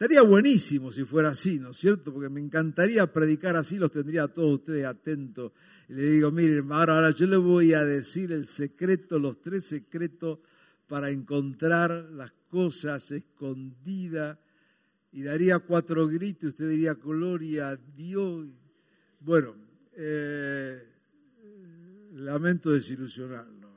Estaría 0.00 0.22
buenísimo 0.22 0.90
si 0.90 1.04
fuera 1.04 1.28
así, 1.28 1.58
¿no 1.58 1.72
es 1.72 1.76
cierto? 1.76 2.14
Porque 2.14 2.30
me 2.30 2.40
encantaría 2.40 3.12
predicar 3.12 3.54
así, 3.56 3.76
los 3.76 3.90
tendría 3.90 4.22
a 4.22 4.28
todos 4.28 4.60
ustedes 4.60 4.86
atentos. 4.86 5.52
Y 5.90 5.92
le 5.92 6.02
digo, 6.04 6.30
miren, 6.30 6.72
ahora, 6.72 7.10
yo 7.10 7.26
le 7.26 7.36
voy 7.36 7.74
a 7.74 7.84
decir 7.84 8.32
el 8.32 8.46
secreto, 8.46 9.18
los 9.18 9.42
tres 9.42 9.66
secretos 9.66 10.38
para 10.86 11.10
encontrar 11.10 11.90
las 12.12 12.32
cosas 12.48 13.10
escondidas. 13.10 14.38
Y 15.12 15.22
daría 15.22 15.58
cuatro 15.58 16.08
gritos, 16.08 16.52
usted 16.52 16.70
diría, 16.70 16.94
gloria 16.94 17.68
a 17.68 17.76
Dios. 17.76 18.48
Bueno, 19.20 19.54
eh, 19.92 20.82
lamento 22.14 22.70
desilusionarlo. 22.70 23.70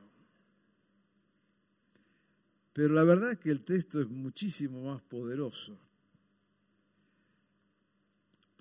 Pero 2.72 2.94
la 2.94 3.04
verdad 3.04 3.34
es 3.34 3.40
que 3.40 3.52
el 3.52 3.66
texto 3.66 4.00
es 4.00 4.08
muchísimo 4.08 4.86
más 4.86 5.02
poderoso. 5.02 5.78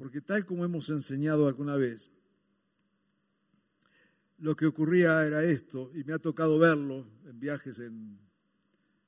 Porque 0.03 0.21
tal 0.21 0.45
como 0.45 0.65
hemos 0.65 0.89
enseñado 0.89 1.47
alguna 1.47 1.77
vez, 1.77 2.11
lo 4.39 4.57
que 4.57 4.67
ocurría 4.67 5.25
era 5.25 5.45
esto, 5.45 5.93
y 5.95 6.03
me 6.03 6.13
ha 6.13 6.19
tocado 6.19 6.59
verlo 6.59 7.07
en 7.25 7.39
viajes 7.39 7.79
en, 7.79 8.19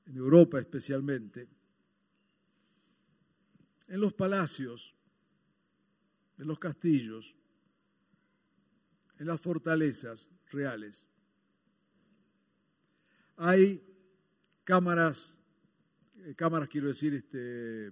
Europa 0.05 0.57
especialmente, 0.57 1.49
en 3.89 3.99
los 3.99 4.13
palacios, 4.13 4.95
en 6.37 6.47
los 6.47 6.59
castillos, 6.59 7.35
en 9.19 9.27
las 9.27 9.41
fortalezas 9.41 10.29
reales. 10.49 11.05
Hay 13.35 13.83
cámaras, 14.63 15.37
eh, 16.19 16.35
cámaras 16.35 16.69
quiero 16.69 16.87
decir, 16.87 17.13
este, 17.13 17.91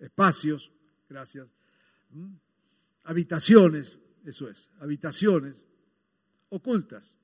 espacios, 0.00 0.72
gracias, 1.08 1.48
habitaciones, 3.04 3.98
eso 4.24 4.48
es, 4.48 4.70
habitaciones 4.80 5.64
ocultas. 6.48 7.16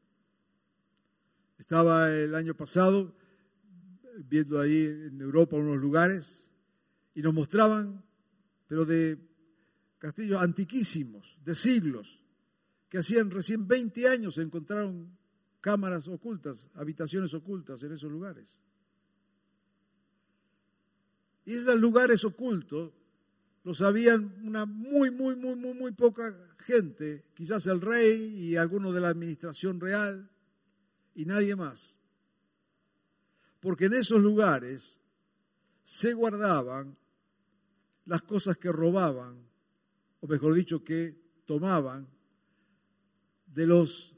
Estaba 1.58 2.12
el 2.12 2.34
año 2.34 2.54
pasado 2.54 3.16
viendo 4.18 4.60
ahí 4.60 4.84
en 4.84 5.20
Europa 5.20 5.56
unos 5.56 5.78
lugares 5.78 6.50
y 7.14 7.22
nos 7.22 7.34
mostraban, 7.34 8.04
pero 8.68 8.84
de 8.84 9.18
castillos 9.98 10.40
antiquísimos, 10.40 11.38
de 11.44 11.54
siglos, 11.54 12.20
que 12.88 12.98
hacían 12.98 13.30
recién 13.30 13.66
20 13.66 14.08
años 14.08 14.38
encontraron 14.38 15.16
cámaras 15.60 16.06
ocultas, 16.08 16.68
habitaciones 16.74 17.34
ocultas 17.34 17.82
en 17.82 17.92
esos 17.92 18.10
lugares. 18.10 18.60
Y 21.46 21.54
esos 21.54 21.80
lugares 21.80 22.24
ocultos 22.24 22.92
los 23.62 23.78
sabían 23.78 24.34
una 24.44 24.66
muy, 24.66 25.10
muy, 25.10 25.36
muy, 25.36 25.54
muy, 25.54 25.74
muy 25.74 25.92
poca 25.92 26.36
gente, 26.58 27.24
quizás 27.34 27.66
el 27.66 27.80
rey 27.80 28.16
y 28.16 28.56
algunos 28.56 28.92
de 28.92 29.00
la 29.00 29.08
administración 29.08 29.80
real 29.80 30.28
y 31.14 31.24
nadie 31.24 31.56
más. 31.56 31.96
Porque 33.60 33.86
en 33.86 33.94
esos 33.94 34.20
lugares 34.20 35.00
se 35.82 36.12
guardaban 36.14 36.96
las 38.04 38.22
cosas 38.22 38.56
que 38.56 38.70
robaban, 38.70 39.48
o 40.20 40.26
mejor 40.26 40.54
dicho, 40.54 40.82
que 40.82 41.16
tomaban 41.46 42.08
de 43.46 43.66
los 43.66 44.16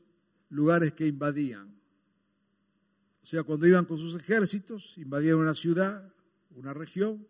lugares 0.48 0.94
que 0.94 1.06
invadían. 1.06 1.78
O 3.22 3.26
sea, 3.26 3.42
cuando 3.42 3.66
iban 3.66 3.84
con 3.84 3.98
sus 3.98 4.14
ejércitos, 4.16 4.96
invadían 4.96 5.36
una 5.36 5.54
ciudad, 5.54 6.10
una 6.58 6.74
región, 6.74 7.26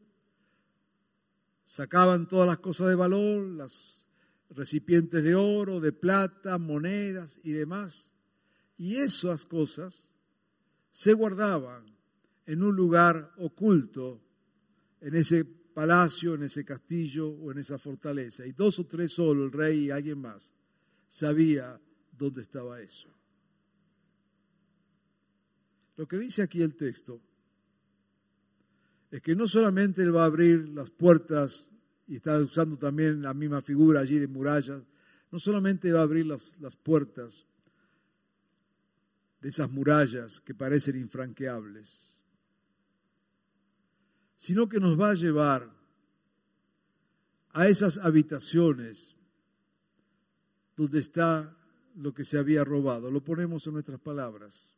sacaban 1.63 2.27
todas 2.29 2.47
las 2.47 2.59
cosas 2.59 2.89
de 2.89 2.95
valor, 2.95 3.47
las 3.47 4.07
recipientes 4.51 5.23
de 5.23 5.35
oro, 5.35 5.81
de 5.81 5.93
plata, 5.93 6.57
monedas 6.57 7.39
y 7.43 7.53
demás, 7.53 8.11
y 8.79 8.97
esas 8.97 9.45
cosas 9.45 10.09
se 10.91 11.13
guardaban 11.13 11.85
en 12.47 12.63
un 12.63 12.75
lugar 12.75 13.33
oculto, 13.37 14.23
en 15.01 15.15
ese 15.15 15.45
palacio, 15.45 16.35
en 16.35 16.45
ese 16.45 16.65
castillo 16.65 17.29
o 17.29 17.53
en 17.53 17.59
esa 17.59 17.79
fortaleza. 17.79 18.47
Y 18.47 18.53
dos 18.53 18.79
o 18.79 18.87
tres 18.87 19.13
solo, 19.13 19.45
el 19.45 19.53
rey 19.53 19.85
y 19.85 19.91
alguien 19.91 20.19
más, 20.19 20.55
sabía 21.07 21.79
dónde 22.11 22.41
estaba 22.41 22.81
eso. 22.81 23.09
Lo 25.97 26.09
que 26.09 26.17
dice 26.17 26.43
aquí 26.43 26.63
el 26.63 26.75
texto 26.77 27.21
es 29.11 29.23
que 29.23 29.35
no 29.35 29.47
solamente 29.47 30.03
Él 30.03 30.15
va 30.15 30.23
a 30.23 30.27
abrir 30.27 30.69
las 30.69 30.91
puertas, 30.91 31.71
y 32.07 32.17
está 32.17 32.39
usando 32.39 32.77
también 32.77 33.23
la 33.23 33.35
misma 33.35 33.63
figura 33.63 34.01
allí 34.01 34.19
de 34.19 34.29
murallas, 34.29 34.83
no 35.31 35.39
solamente 35.39 35.93
va 35.93 36.01
a 36.01 36.05
abrir 36.05 36.27
las, 36.27 36.57
las 36.61 36.77
puertas 36.77 37.45
de 39.41 39.49
esas 39.49 39.71
murallas 39.71 40.41
que 40.41 40.55
parecen 40.55 40.97
infranqueables, 40.97 42.23
sino 44.37 44.69
que 44.69 44.81
nos 44.81 44.99
va 44.99 45.11
a 45.11 45.15
llevar 45.15 45.71
a 47.51 47.69
esas 47.69 47.99
habitaciones 47.99 49.15
donde 50.77 51.01
está 51.01 51.57
lo 51.97 52.15
que 52.15 52.25
se 52.25 52.39
había 52.39 52.65
robado. 52.65 53.11
Lo 53.11 53.23
ponemos 53.23 53.67
en 53.67 53.75
nuestras 53.75 54.01
palabras. 54.01 54.73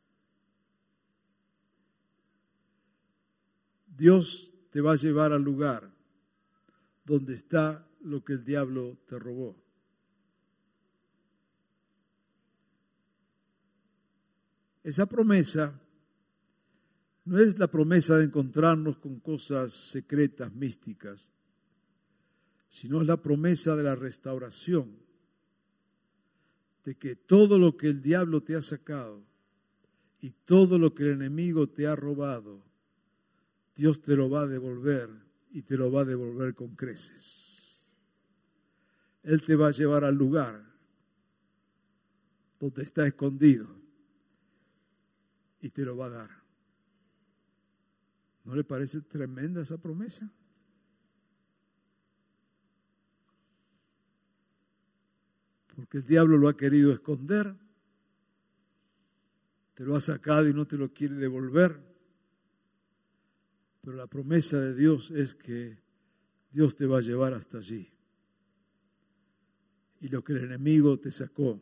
Dios 3.97 4.55
te 4.71 4.81
va 4.81 4.93
a 4.93 4.97
llevar 4.97 5.33
al 5.33 5.43
lugar 5.43 5.91
donde 7.05 7.35
está 7.35 7.87
lo 8.03 8.25
que 8.25 8.35
el 8.35 8.45
diablo 8.45 8.99
te 9.07 9.19
robó. 9.19 9.57
Esa 14.83 15.07
promesa 15.07 15.79
no 17.25 17.39
es 17.39 17.59
la 17.59 17.69
promesa 17.69 18.17
de 18.17 18.25
encontrarnos 18.25 18.99
con 18.99 19.21
cosas 19.21 19.73
secretas, 19.73 20.53
místicas, 20.55 21.31
sino 22.69 23.01
es 23.01 23.07
la 23.07 23.21
promesa 23.21 23.77
de 23.77 23.83
la 23.83 23.95
restauración, 23.95 24.97
de 26.85 26.97
que 26.97 27.15
todo 27.15 27.59
lo 27.59 27.77
que 27.77 27.89
el 27.89 28.01
diablo 28.01 28.43
te 28.43 28.57
ha 28.57 28.63
sacado 28.63 29.23
y 30.21 30.31
todo 30.31 30.79
lo 30.79 30.95
que 30.95 31.03
el 31.05 31.11
enemigo 31.11 31.69
te 31.69 31.87
ha 31.87 31.95
robado, 31.95 32.70
Dios 33.81 34.03
te 34.03 34.15
lo 34.15 34.29
va 34.29 34.43
a 34.43 34.47
devolver 34.47 35.09
y 35.53 35.63
te 35.63 35.79
lo 35.79 35.91
va 35.91 36.03
a 36.03 36.05
devolver 36.05 36.55
con 36.55 36.77
creces. 36.77 37.95
Él 39.23 39.43
te 39.43 39.57
va 39.57 39.69
a 39.69 39.71
llevar 39.71 40.05
al 40.05 40.17
lugar 40.17 40.63
donde 42.59 42.83
está 42.83 43.07
escondido 43.07 43.75
y 45.63 45.71
te 45.71 45.87
lo 45.87 45.97
va 45.97 46.07
a 46.07 46.11
dar. 46.11 46.31
¿No 48.45 48.55
le 48.55 48.65
parece 48.65 49.01
tremenda 49.01 49.63
esa 49.63 49.79
promesa? 49.79 50.31
Porque 55.75 55.97
el 55.97 56.05
diablo 56.05 56.37
lo 56.37 56.49
ha 56.51 56.57
querido 56.59 56.93
esconder, 56.93 57.57
te 59.73 59.85
lo 59.85 59.97
ha 59.97 60.03
sacado 60.03 60.47
y 60.47 60.53
no 60.53 60.67
te 60.67 60.77
lo 60.77 60.93
quiere 60.93 61.15
devolver. 61.15 61.90
Pero 63.81 63.97
la 63.97 64.07
promesa 64.07 64.59
de 64.61 64.75
Dios 64.75 65.11
es 65.11 65.35
que 65.35 65.79
Dios 66.51 66.77
te 66.77 66.87
va 66.87 66.99
a 66.99 67.03
llevar 67.03 67.35
hasta 67.35 67.59
allí. 67.59 67.91
Y 70.01 70.09
lo 70.09 70.23
que 70.25 70.33
el 70.33 70.45
enemigo 70.45 70.99
te 70.99 71.11
sacó, 71.11 71.61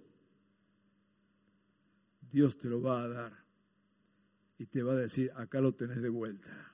Dios 2.30 2.56
te 2.56 2.68
lo 2.68 2.80
va 2.82 3.02
a 3.02 3.08
dar 3.08 3.44
y 4.58 4.66
te 4.66 4.82
va 4.82 4.92
a 4.92 4.96
decir, 4.96 5.30
acá 5.34 5.60
lo 5.60 5.74
tenés 5.74 6.02
de 6.02 6.08
vuelta. 6.08 6.72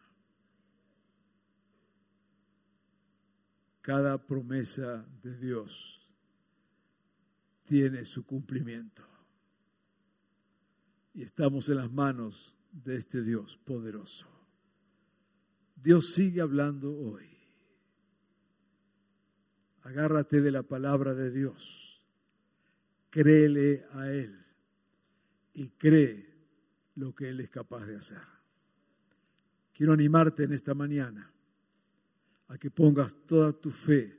Cada 3.82 4.26
promesa 4.26 5.06
de 5.22 5.36
Dios 5.36 6.08
tiene 7.64 8.04
su 8.04 8.24
cumplimiento. 8.24 9.06
Y 11.12 11.22
estamos 11.22 11.68
en 11.68 11.76
las 11.76 11.92
manos 11.92 12.56
de 12.72 12.96
este 12.96 13.22
Dios 13.22 13.58
poderoso. 13.64 14.33
Dios 15.74 16.14
sigue 16.14 16.40
hablando 16.40 16.96
hoy. 16.96 17.28
Agárrate 19.82 20.40
de 20.40 20.50
la 20.50 20.62
palabra 20.62 21.14
de 21.14 21.30
Dios. 21.30 22.02
Créele 23.10 23.84
a 23.92 24.10
Él 24.10 24.44
y 25.52 25.68
cree 25.70 26.34
lo 26.96 27.14
que 27.14 27.28
Él 27.28 27.40
es 27.40 27.50
capaz 27.50 27.84
de 27.86 27.96
hacer. 27.96 28.22
Quiero 29.72 29.92
animarte 29.92 30.44
en 30.44 30.52
esta 30.52 30.74
mañana 30.74 31.30
a 32.48 32.58
que 32.58 32.70
pongas 32.70 33.16
toda 33.26 33.52
tu 33.52 33.70
fe 33.70 34.18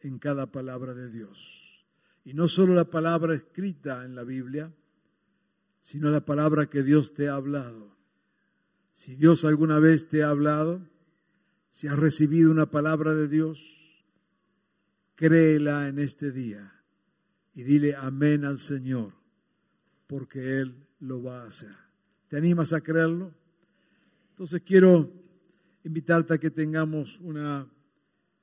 en 0.00 0.18
cada 0.18 0.50
palabra 0.50 0.94
de 0.94 1.10
Dios. 1.10 1.84
Y 2.24 2.34
no 2.34 2.48
solo 2.48 2.74
la 2.74 2.90
palabra 2.90 3.34
escrita 3.34 4.04
en 4.04 4.14
la 4.14 4.24
Biblia, 4.24 4.72
sino 5.80 6.10
la 6.10 6.24
palabra 6.24 6.66
que 6.66 6.82
Dios 6.82 7.14
te 7.14 7.28
ha 7.28 7.36
hablado. 7.36 7.96
Si 8.92 9.14
Dios 9.14 9.44
alguna 9.44 9.78
vez 9.78 10.08
te 10.08 10.24
ha 10.24 10.30
hablado, 10.30 10.88
si 11.76 11.88
has 11.88 11.98
recibido 11.98 12.50
una 12.50 12.70
palabra 12.70 13.12
de 13.12 13.28
Dios, 13.28 14.00
créela 15.14 15.88
en 15.88 15.98
este 15.98 16.32
día 16.32 16.72
y 17.52 17.64
dile 17.64 17.94
amén 17.94 18.46
al 18.46 18.58
Señor, 18.58 19.12
porque 20.06 20.58
Él 20.58 20.86
lo 21.00 21.22
va 21.22 21.42
a 21.42 21.48
hacer. 21.48 21.76
¿Te 22.28 22.38
animas 22.38 22.72
a 22.72 22.80
creerlo? 22.80 23.34
Entonces 24.30 24.62
quiero 24.64 25.12
invitarte 25.84 26.32
a 26.32 26.38
que 26.38 26.50
tengamos 26.50 27.20
una 27.20 27.70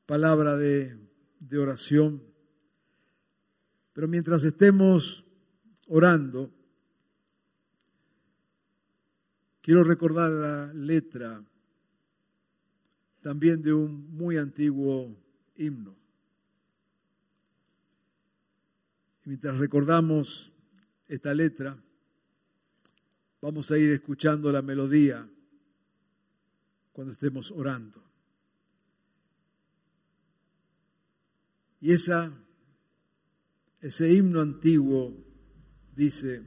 palabra 0.06 0.56
de, 0.56 0.96
de 1.40 1.58
oración. 1.58 2.22
Pero 3.94 4.08
mientras 4.08 4.44
estemos 4.44 5.26
orando, 5.88 6.54
quiero 9.60 9.84
recordar 9.84 10.30
la 10.30 10.72
letra 10.72 11.44
también 13.24 13.64
de 13.64 13.74
un 13.74 14.16
muy 14.16 14.38
antiguo 14.38 15.18
himno. 15.56 15.96
Y 19.26 19.30
mientras 19.30 19.58
recordamos 19.58 20.52
esta 21.08 21.34
letra, 21.34 21.76
Vamos 23.44 23.70
a 23.72 23.78
ir 23.78 23.90
escuchando 23.90 24.54
la 24.54 24.62
melodía 24.62 25.30
cuando 26.94 27.12
estemos 27.12 27.52
orando. 27.52 28.02
Y 31.82 31.92
esa, 31.92 32.32
ese 33.82 34.14
himno 34.14 34.40
antiguo 34.40 35.14
dice, 35.94 36.42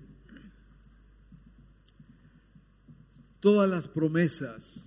todas 3.41 3.69
las 3.69 3.89
promesas 3.89 4.86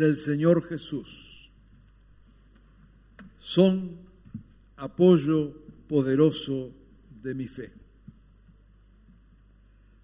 del 0.00 0.16
Señor 0.16 0.66
Jesús 0.68 1.50
son 3.38 3.98
apoyo 4.76 5.54
poderoso 5.88 6.74
de 7.22 7.34
mi 7.34 7.46
fe 7.46 7.80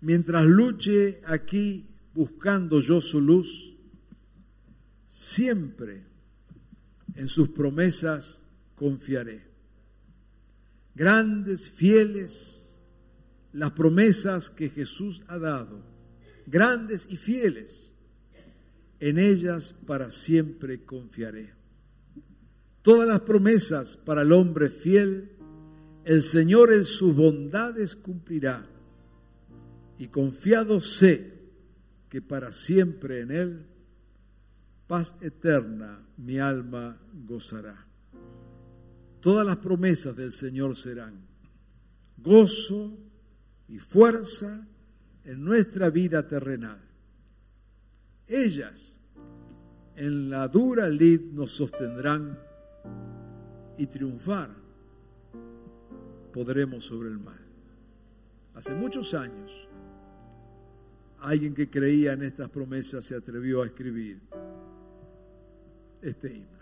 mientras 0.00 0.46
luche 0.46 1.20
aquí 1.26 1.84
buscando 2.14 2.80
yo 2.80 3.00
su 3.00 3.20
luz, 3.20 3.74
siempre 5.08 6.04
en 7.14 7.28
sus 7.28 7.48
promesas 7.48 8.42
confiaré. 8.76 9.42
Grandes, 10.94 11.68
fieles, 11.68 12.80
las 13.52 13.72
promesas 13.72 14.48
que 14.48 14.70
Jesús 14.70 15.22
ha 15.26 15.38
dado, 15.38 15.82
grandes 16.46 17.06
y 17.10 17.16
fieles, 17.16 17.85
en 19.00 19.18
ellas 19.18 19.74
para 19.86 20.10
siempre 20.10 20.84
confiaré. 20.84 21.52
Todas 22.82 23.08
las 23.08 23.20
promesas 23.20 23.96
para 23.96 24.22
el 24.22 24.32
hombre 24.32 24.68
fiel, 24.70 25.32
el 26.04 26.22
Señor 26.22 26.72
en 26.72 26.84
sus 26.84 27.14
bondades 27.14 27.96
cumplirá 27.96 28.64
y 29.98 30.08
confiado 30.08 30.80
sé 30.80 31.34
que 32.08 32.22
para 32.22 32.52
siempre 32.52 33.20
en 33.20 33.30
Él 33.30 33.66
paz 34.86 35.16
eterna 35.20 36.06
mi 36.16 36.38
alma 36.38 36.96
gozará. 37.26 37.86
Todas 39.20 39.44
las 39.44 39.56
promesas 39.56 40.14
del 40.14 40.32
Señor 40.32 40.76
serán 40.76 41.26
gozo 42.18 42.96
y 43.68 43.78
fuerza 43.78 44.66
en 45.24 45.44
nuestra 45.44 45.90
vida 45.90 46.26
terrenal. 46.28 46.85
Ellas 48.28 48.98
en 49.94 50.30
la 50.30 50.48
dura 50.48 50.88
lid 50.88 51.32
nos 51.32 51.52
sostendrán 51.52 52.38
y 53.78 53.86
triunfar 53.86 54.50
podremos 56.32 56.84
sobre 56.84 57.08
el 57.08 57.18
mal. 57.18 57.40
Hace 58.54 58.74
muchos 58.74 59.14
años 59.14 59.68
alguien 61.20 61.54
que 61.54 61.70
creía 61.70 62.12
en 62.12 62.22
estas 62.22 62.50
promesas 62.50 63.04
se 63.04 63.14
atrevió 63.14 63.62
a 63.62 63.66
escribir 63.66 64.20
este 66.02 66.34
himno. 66.34 66.55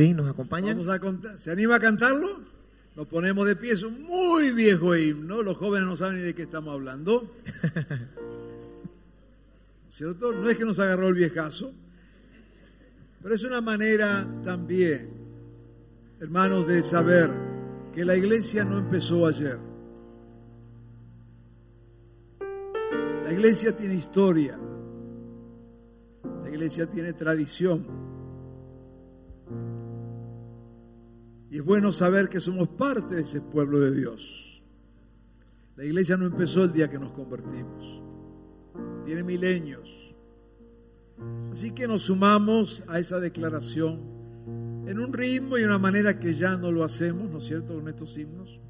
Sí, 0.00 0.14
nos 0.14 0.30
acompañan. 0.30 0.78
Vamos 0.78 0.88
a 0.88 0.98
contar. 0.98 1.36
¿Se 1.36 1.50
anima 1.50 1.74
a 1.74 1.78
cantarlo? 1.78 2.40
Nos 2.96 3.06
ponemos 3.06 3.46
de 3.46 3.54
pie, 3.54 3.72
es 3.72 3.82
un 3.82 4.02
muy 4.02 4.50
viejo 4.50 4.96
himno. 4.96 5.42
Los 5.42 5.58
jóvenes 5.58 5.86
no 5.86 5.94
saben 5.94 6.16
ni 6.16 6.22
de 6.22 6.34
qué 6.34 6.44
estamos 6.44 6.72
hablando. 6.72 7.30
¿Cierto? 9.90 10.32
No 10.32 10.48
es 10.48 10.56
que 10.56 10.64
nos 10.64 10.78
agarró 10.78 11.08
el 11.08 11.14
viejazo, 11.14 11.74
pero 13.22 13.34
es 13.34 13.44
una 13.44 13.60
manera 13.60 14.26
también, 14.42 15.10
hermanos, 16.18 16.66
de 16.66 16.82
saber 16.82 17.30
que 17.92 18.02
la 18.02 18.16
iglesia 18.16 18.64
no 18.64 18.78
empezó 18.78 19.26
ayer. 19.26 19.58
La 23.22 23.32
iglesia 23.32 23.76
tiene 23.76 23.96
historia, 23.96 24.58
la 26.42 26.48
iglesia 26.48 26.86
tiene 26.86 27.12
tradición. 27.12 28.09
Y 31.50 31.58
es 31.58 31.64
bueno 31.64 31.90
saber 31.90 32.28
que 32.28 32.40
somos 32.40 32.68
parte 32.68 33.16
de 33.16 33.22
ese 33.22 33.40
pueblo 33.40 33.80
de 33.80 33.90
Dios. 33.90 34.62
La 35.74 35.84
iglesia 35.84 36.16
no 36.16 36.26
empezó 36.26 36.62
el 36.62 36.72
día 36.72 36.88
que 36.88 36.98
nos 36.98 37.10
convertimos. 37.10 38.02
Tiene 39.04 39.24
milenios. 39.24 40.14
Así 41.50 41.72
que 41.72 41.88
nos 41.88 42.02
sumamos 42.02 42.84
a 42.86 43.00
esa 43.00 43.18
declaración 43.18 43.98
en 44.86 45.00
un 45.00 45.12
ritmo 45.12 45.58
y 45.58 45.64
una 45.64 45.78
manera 45.78 46.20
que 46.20 46.34
ya 46.34 46.56
no 46.56 46.70
lo 46.70 46.84
hacemos, 46.84 47.28
¿no 47.28 47.38
es 47.38 47.44
cierto?, 47.44 47.74
con 47.74 47.88
estos 47.88 48.16
himnos. 48.16 48.60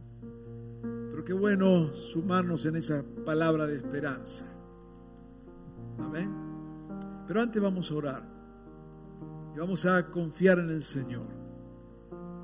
Pero 1.11 1.25
qué 1.25 1.35
bueno 1.35 1.93
sumarnos 1.93 2.65
en 2.65 2.77
esa 2.77 3.05
palabra 3.27 3.67
de 3.67 3.77
esperanza. 3.77 4.47
Amén. 5.99 6.31
Pero 7.27 7.43
antes 7.43 7.61
vamos 7.61 7.91
a 7.91 7.95
orar 7.95 8.29
y 9.55 9.59
vamos 9.59 9.85
a 9.85 10.11
confiar 10.11 10.59
en 10.59 10.71
el 10.71 10.83
Señor. 10.83 11.27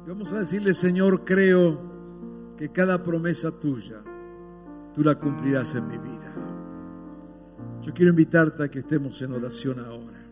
Vamos 0.06 0.32
a 0.32 0.38
decirle, 0.38 0.72
Señor, 0.72 1.24
creo 1.24 2.54
que 2.56 2.70
cada 2.70 3.02
promesa 3.02 3.50
tuya, 3.50 3.96
tú 4.94 5.02
la 5.02 5.16
cumplirás 5.16 5.74
en 5.74 5.88
mi 5.88 5.98
vida. 5.98 6.32
Yo 7.82 7.92
quiero 7.92 8.10
invitarte 8.10 8.62
a 8.62 8.68
que 8.68 8.78
estemos 8.78 9.20
en 9.22 9.32
oración 9.32 9.80
ahora. 9.80 10.24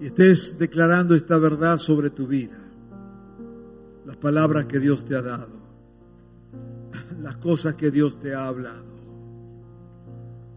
Y 0.00 0.06
estés 0.06 0.58
declarando 0.58 1.14
esta 1.14 1.38
verdad 1.38 1.78
sobre 1.78 2.10
tu 2.10 2.26
vida. 2.26 2.58
Las 4.04 4.16
palabras 4.16 4.66
que 4.66 4.80
Dios 4.80 5.04
te 5.04 5.14
ha 5.14 5.22
dado. 5.22 5.62
Las 7.20 7.36
cosas 7.36 7.76
que 7.76 7.92
Dios 7.92 8.18
te 8.18 8.34
ha 8.34 8.48
hablado. 8.48 8.90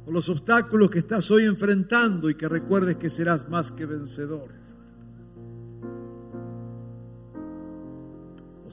O 0.08 0.12
los 0.12 0.30
obstáculos 0.30 0.90
que 0.90 1.00
estás 1.00 1.30
hoy 1.30 1.44
enfrentando 1.46 2.28
y 2.28 2.34
que 2.34 2.50
recuerdes 2.50 2.96
que 2.96 3.12
serás 3.12 3.48
más 3.50 3.72
que 3.72 3.86
vencedor. 3.86 4.65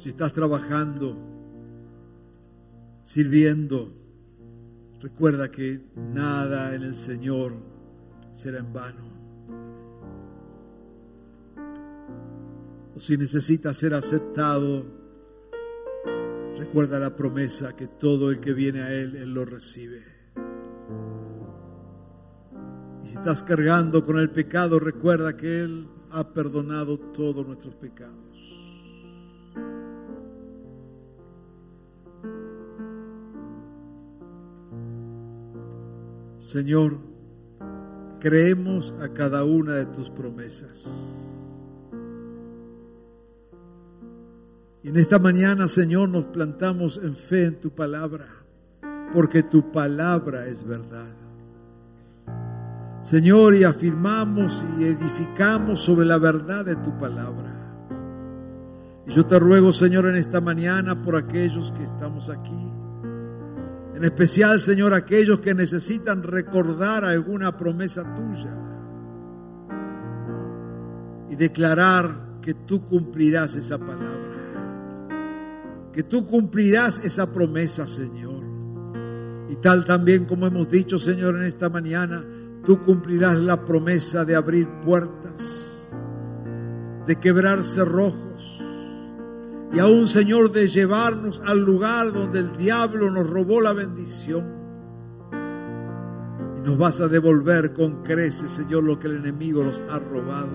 Si 0.03 0.09
estás 0.09 0.33
trabajando, 0.33 1.17
sirviendo, 3.05 3.95
recuerda 5.01 5.49
que 5.49 5.81
nada 5.97 6.75
en 6.75 6.83
el 6.83 6.97
Señor 6.97 7.53
será 8.33 8.59
en 8.59 8.73
vano. 8.73 9.13
O 12.97 12.99
si 12.99 13.17
necesitas 13.17 13.77
ser 13.77 13.95
aceptado, 13.95 14.85
recuerda 16.59 16.99
la 16.99 17.15
promesa 17.15 17.77
que 17.77 17.87
todo 17.87 18.33
el 18.33 18.41
que 18.41 18.55
viene 18.55 18.83
a 18.83 18.93
Él, 18.93 19.15
Él 19.15 19.33
lo 19.33 19.45
recibe. 19.45 20.03
Y 23.05 23.07
si 23.07 23.15
estás 23.15 23.45
cargando 23.45 24.05
con 24.05 24.19
el 24.19 24.31
pecado, 24.31 24.81
recuerda 24.81 25.37
que 25.37 25.61
Él 25.61 25.87
ha 26.11 26.33
perdonado 26.33 26.99
todos 26.99 27.47
nuestros 27.47 27.77
pecados. 27.77 28.32
Señor, 36.43 36.99
creemos 38.19 38.97
a 39.01 39.11
cada 39.11 39.45
una 39.45 39.75
de 39.75 39.87
tus 39.87 40.11
promesas. 40.11 40.91
Y 44.83 44.89
en 44.89 44.97
esta 44.97 45.21
mañana, 45.21 45.69
Señor, 45.69 46.09
nos 46.09 46.25
plantamos 46.25 46.99
en 47.01 47.15
fe 47.15 47.45
en 47.45 47.61
tu 47.61 47.71
palabra, 47.71 48.27
porque 49.13 49.45
tu 49.45 49.71
palabra 49.71 50.47
es 50.47 50.65
verdad. 50.65 51.15
Señor, 53.03 53.55
y 53.55 53.63
afirmamos 53.63 54.67
y 54.81 54.85
edificamos 54.85 55.79
sobre 55.79 56.05
la 56.05 56.19
verdad 56.19 56.65
de 56.65 56.75
tu 56.75 56.99
palabra. 56.99 57.73
Y 59.07 59.13
yo 59.13 59.25
te 59.27 59.39
ruego, 59.39 59.73
Señor, 59.73 60.07
en 60.07 60.17
esta 60.17 60.41
mañana 60.41 61.01
por 61.03 61.15
aquellos 61.15 61.71
que 61.71 61.85
estamos 61.85 62.31
aquí 62.31 62.82
en 63.95 64.05
especial, 64.05 64.59
Señor, 64.61 64.95
aquellos 64.95 65.41
que 65.41 65.55
necesitan 65.55 66.23
recordar 66.23 67.05
alguna 67.05 67.57
promesa 67.57 68.15
tuya 68.15 68.59
y 71.31 71.37
declarar 71.37 72.39
que 72.41 72.55
tú 72.55 72.87
cumplirás 72.87 73.55
esa 73.57 73.79
palabra, 73.79 75.11
que 75.93 76.03
tú 76.03 76.27
cumplirás 76.27 77.01
esa 77.05 77.33
promesa, 77.33 77.87
Señor. 77.87 78.43
Y 79.51 79.57
tal 79.57 79.85
también 79.85 80.25
como 80.25 80.47
hemos 80.47 80.69
dicho, 80.69 80.99
Señor, 80.99 81.37
en 81.37 81.43
esta 81.43 81.69
mañana, 81.69 82.25
tú 82.65 82.81
cumplirás 82.81 83.37
la 83.37 83.65
promesa 83.65 84.25
de 84.25 84.35
abrir 84.35 84.67
puertas, 84.83 85.91
de 87.07 87.17
quebrar 87.17 87.63
cerrojos 87.63 88.32
y 89.73 89.79
aún, 89.79 90.07
Señor, 90.07 90.53
de 90.53 90.69
llevarnos 90.69 91.43
al 91.47 91.61
lugar 91.61 92.13
donde 92.13 92.41
el 92.41 92.57
diablo 92.57 93.11
nos 93.11 93.29
robó 93.29 93.63
la 93.63 93.73
bendición. 93.73 94.45
Y 96.59 96.61
nos 96.61 96.77
vas 96.77 97.01
a 97.01 97.09
devolver 97.09 97.73
con 97.73 98.03
creces, 98.03 98.53
Señor, 98.53 98.85
lo 98.85 98.99
que 98.99 99.07
el 99.07 99.17
enemigo 99.17 99.65
nos 99.65 99.83
ha 99.91 99.99
robado. 99.99 100.53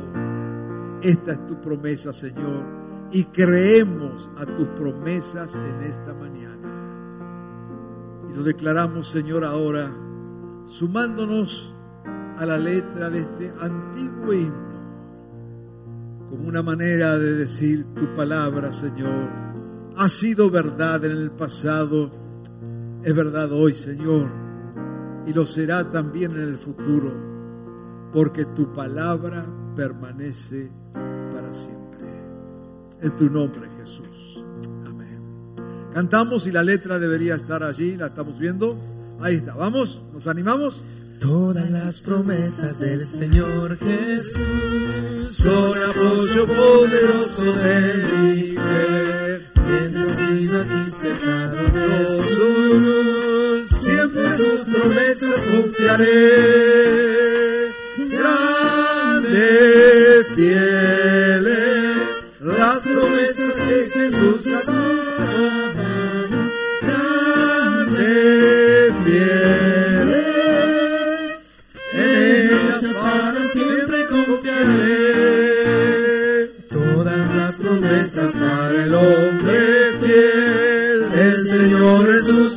Esta 1.01 1.31
es 1.31 1.47
tu 1.47 1.59
promesa, 1.59 2.13
Señor. 2.13 2.63
Y 3.11 3.23
creemos 3.25 4.29
a 4.37 4.45
tus 4.45 4.67
promesas 4.69 5.55
en 5.55 5.81
esta 5.81 6.13
mañana. 6.13 6.67
Y 8.29 8.35
lo 8.35 8.43
declaramos, 8.43 9.09
Señor, 9.09 9.43
ahora, 9.43 9.91
sumándonos 10.65 11.73
a 12.37 12.45
la 12.45 12.59
letra 12.59 13.09
de 13.09 13.19
este 13.21 13.51
antiguo 13.59 14.33
como 16.29 16.47
una 16.47 16.61
manera 16.61 17.17
de 17.17 17.33
decir 17.33 17.85
tu 17.95 18.13
palabra, 18.13 18.71
Señor. 18.71 19.29
Ha 19.95 20.09
sido 20.09 20.49
verdad 20.49 21.03
en 21.05 21.11
el 21.11 21.31
pasado, 21.31 22.11
es 23.03 23.15
verdad 23.15 23.51
hoy, 23.51 23.73
Señor, 23.73 24.29
y 25.25 25.33
lo 25.33 25.45
será 25.45 25.89
también 25.89 26.31
en 26.33 26.41
el 26.41 26.57
futuro, 26.57 27.15
porque 28.13 28.45
tu 28.45 28.73
palabra 28.73 29.45
permanece 29.75 30.69
para 30.93 31.51
siempre. 31.53 32.05
En 33.01 33.15
tu 33.15 33.29
nombre, 33.29 33.69
Jesús. 33.79 34.43
Amén. 34.85 35.21
Cantamos 35.93 36.45
y 36.47 36.51
la 36.51 36.63
letra 36.63 36.99
debería 36.99 37.35
estar 37.35 37.63
allí, 37.63 37.97
la 37.97 38.07
estamos 38.07 38.37
viendo. 38.37 38.77
Ahí 39.19 39.35
está, 39.35 39.55
vamos, 39.55 40.01
nos 40.13 40.27
animamos. 40.27 40.83
Todas 41.19 41.69
las 41.71 42.01
promesas 42.01 42.77
del 42.79 43.03
Señor 43.05 43.77
Jesús 43.77 45.35
son 45.35 45.81
apoyo 45.81 46.45
poderoso 46.45 47.43
de 47.43 47.93
mi 48.21 48.41
fe. 48.53 49.41
Mientras 49.67 50.31
vivo 50.31 50.57
aquí 50.57 50.91
de 51.73 52.05
su 52.23 52.79
luz, 52.79 53.69
siempre 53.69 54.35
sus 54.37 54.61
promesas 54.69 55.39
confiaré. 55.51 56.07
Grandes, 58.09 59.47
fieles, 60.35 61.97
las 62.41 62.79
promesas 62.79 63.55
que 63.67 63.89
Jesús 63.91 64.47
ha 64.53 64.86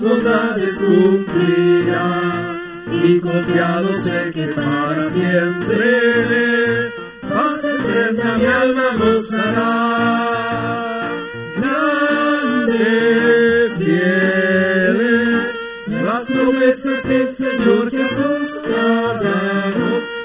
bondades 0.01 0.79
cumplirá. 0.79 2.59
Y 2.93 3.21
confiado 3.21 3.95
sé 3.95 4.31
que 4.33 4.47
para 4.49 5.09
siempre 5.11 6.91
paz 7.29 7.65
eterna 7.65 8.39
mi 8.39 8.47
alma 8.47 8.83
gozará. 8.99 9.67
Grandes, 11.57 12.85
fieles, 13.79 15.43
las 16.05 16.25
promesas 16.25 17.01
que 17.03 17.17
el 17.23 17.35
Señor 17.35 17.91
Jesús 17.91 18.61
cada 18.65 19.39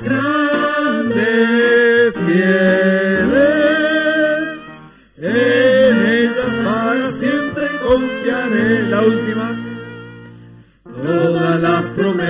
Grandes, 0.02 1.18
fieles, 2.26 3.36
en 5.18 5.96
ellas 6.06 6.52
para 6.64 7.12
siempre 7.12 7.66
confiaré. 7.88 8.84
La 8.90 9.02
última. 9.02 9.65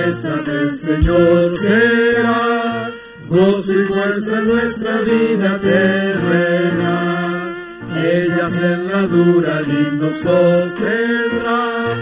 Promesas 0.06 0.46
del 0.46 0.78
Señor 0.78 1.50
serán 1.50 2.92
gozo 3.28 3.72
y 3.72 3.86
fuerza 3.86 4.38
en 4.38 4.46
nuestra 4.46 5.00
vida 5.00 5.58
terrena. 5.58 7.56
Ellas 8.04 8.56
en 8.56 8.86
la 8.86 9.02
dura 9.02 9.62
lindo 9.62 10.12
sostendrán 10.12 11.98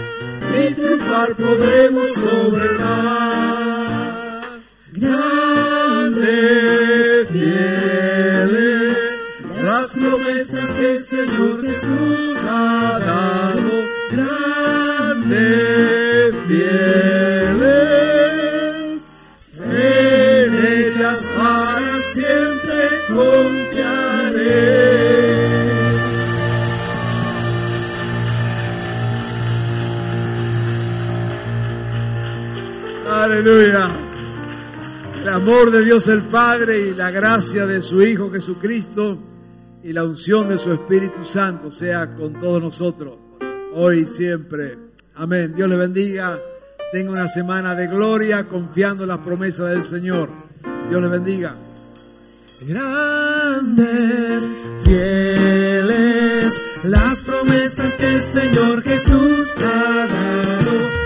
y 0.53 0.71
triunfar 0.75 1.33
podremos 1.33 2.11
sobre 2.13 2.65
el 2.65 2.77
mar. 2.77 4.43
Grandes, 4.91 6.27
fieles, 7.29 8.97
las 9.63 9.87
promesas 9.87 10.69
que 10.77 10.91
el 10.91 11.03
Señor 11.03 11.59
Jesús 11.63 12.37
ha 12.47 12.99
dado. 12.99 13.71
Grandes, 14.11 15.55
fieles, 16.47 17.34
Aleluya. 33.25 33.89
El 35.21 35.29
amor 35.29 35.71
de 35.71 35.83
Dios 35.83 36.07
el 36.07 36.23
Padre 36.23 36.89
y 36.89 36.93
la 36.93 37.11
gracia 37.11 37.65
de 37.65 37.81
su 37.81 38.01
Hijo 38.01 38.29
Jesucristo 38.29 39.17
y 39.83 39.93
la 39.93 40.03
unción 40.03 40.47
de 40.47 40.57
su 40.57 40.71
Espíritu 40.71 41.25
Santo 41.25 41.71
sea 41.71 42.15
con 42.15 42.33
todos 42.33 42.61
nosotros, 42.61 43.17
hoy 43.73 43.99
y 43.99 44.05
siempre. 44.05 44.77
Amén. 45.15 45.53
Dios 45.55 45.69
le 45.69 45.77
bendiga. 45.77 46.39
Tenga 46.91 47.11
una 47.11 47.27
semana 47.27 47.73
de 47.73 47.87
gloria 47.87 48.47
confiando 48.47 49.03
en 49.03 49.09
las 49.09 49.19
promesas 49.19 49.69
del 49.69 49.83
Señor. 49.83 50.29
Dios 50.89 51.01
le 51.01 51.07
bendiga. 51.07 51.55
Grandes, 52.61 54.49
fieles, 54.83 56.61
las 56.83 57.21
promesas 57.21 57.93
que 57.95 58.07
el 58.07 58.21
Señor 58.21 58.81
Jesús 58.83 59.55
ha 59.57 60.07
dado. 60.07 61.04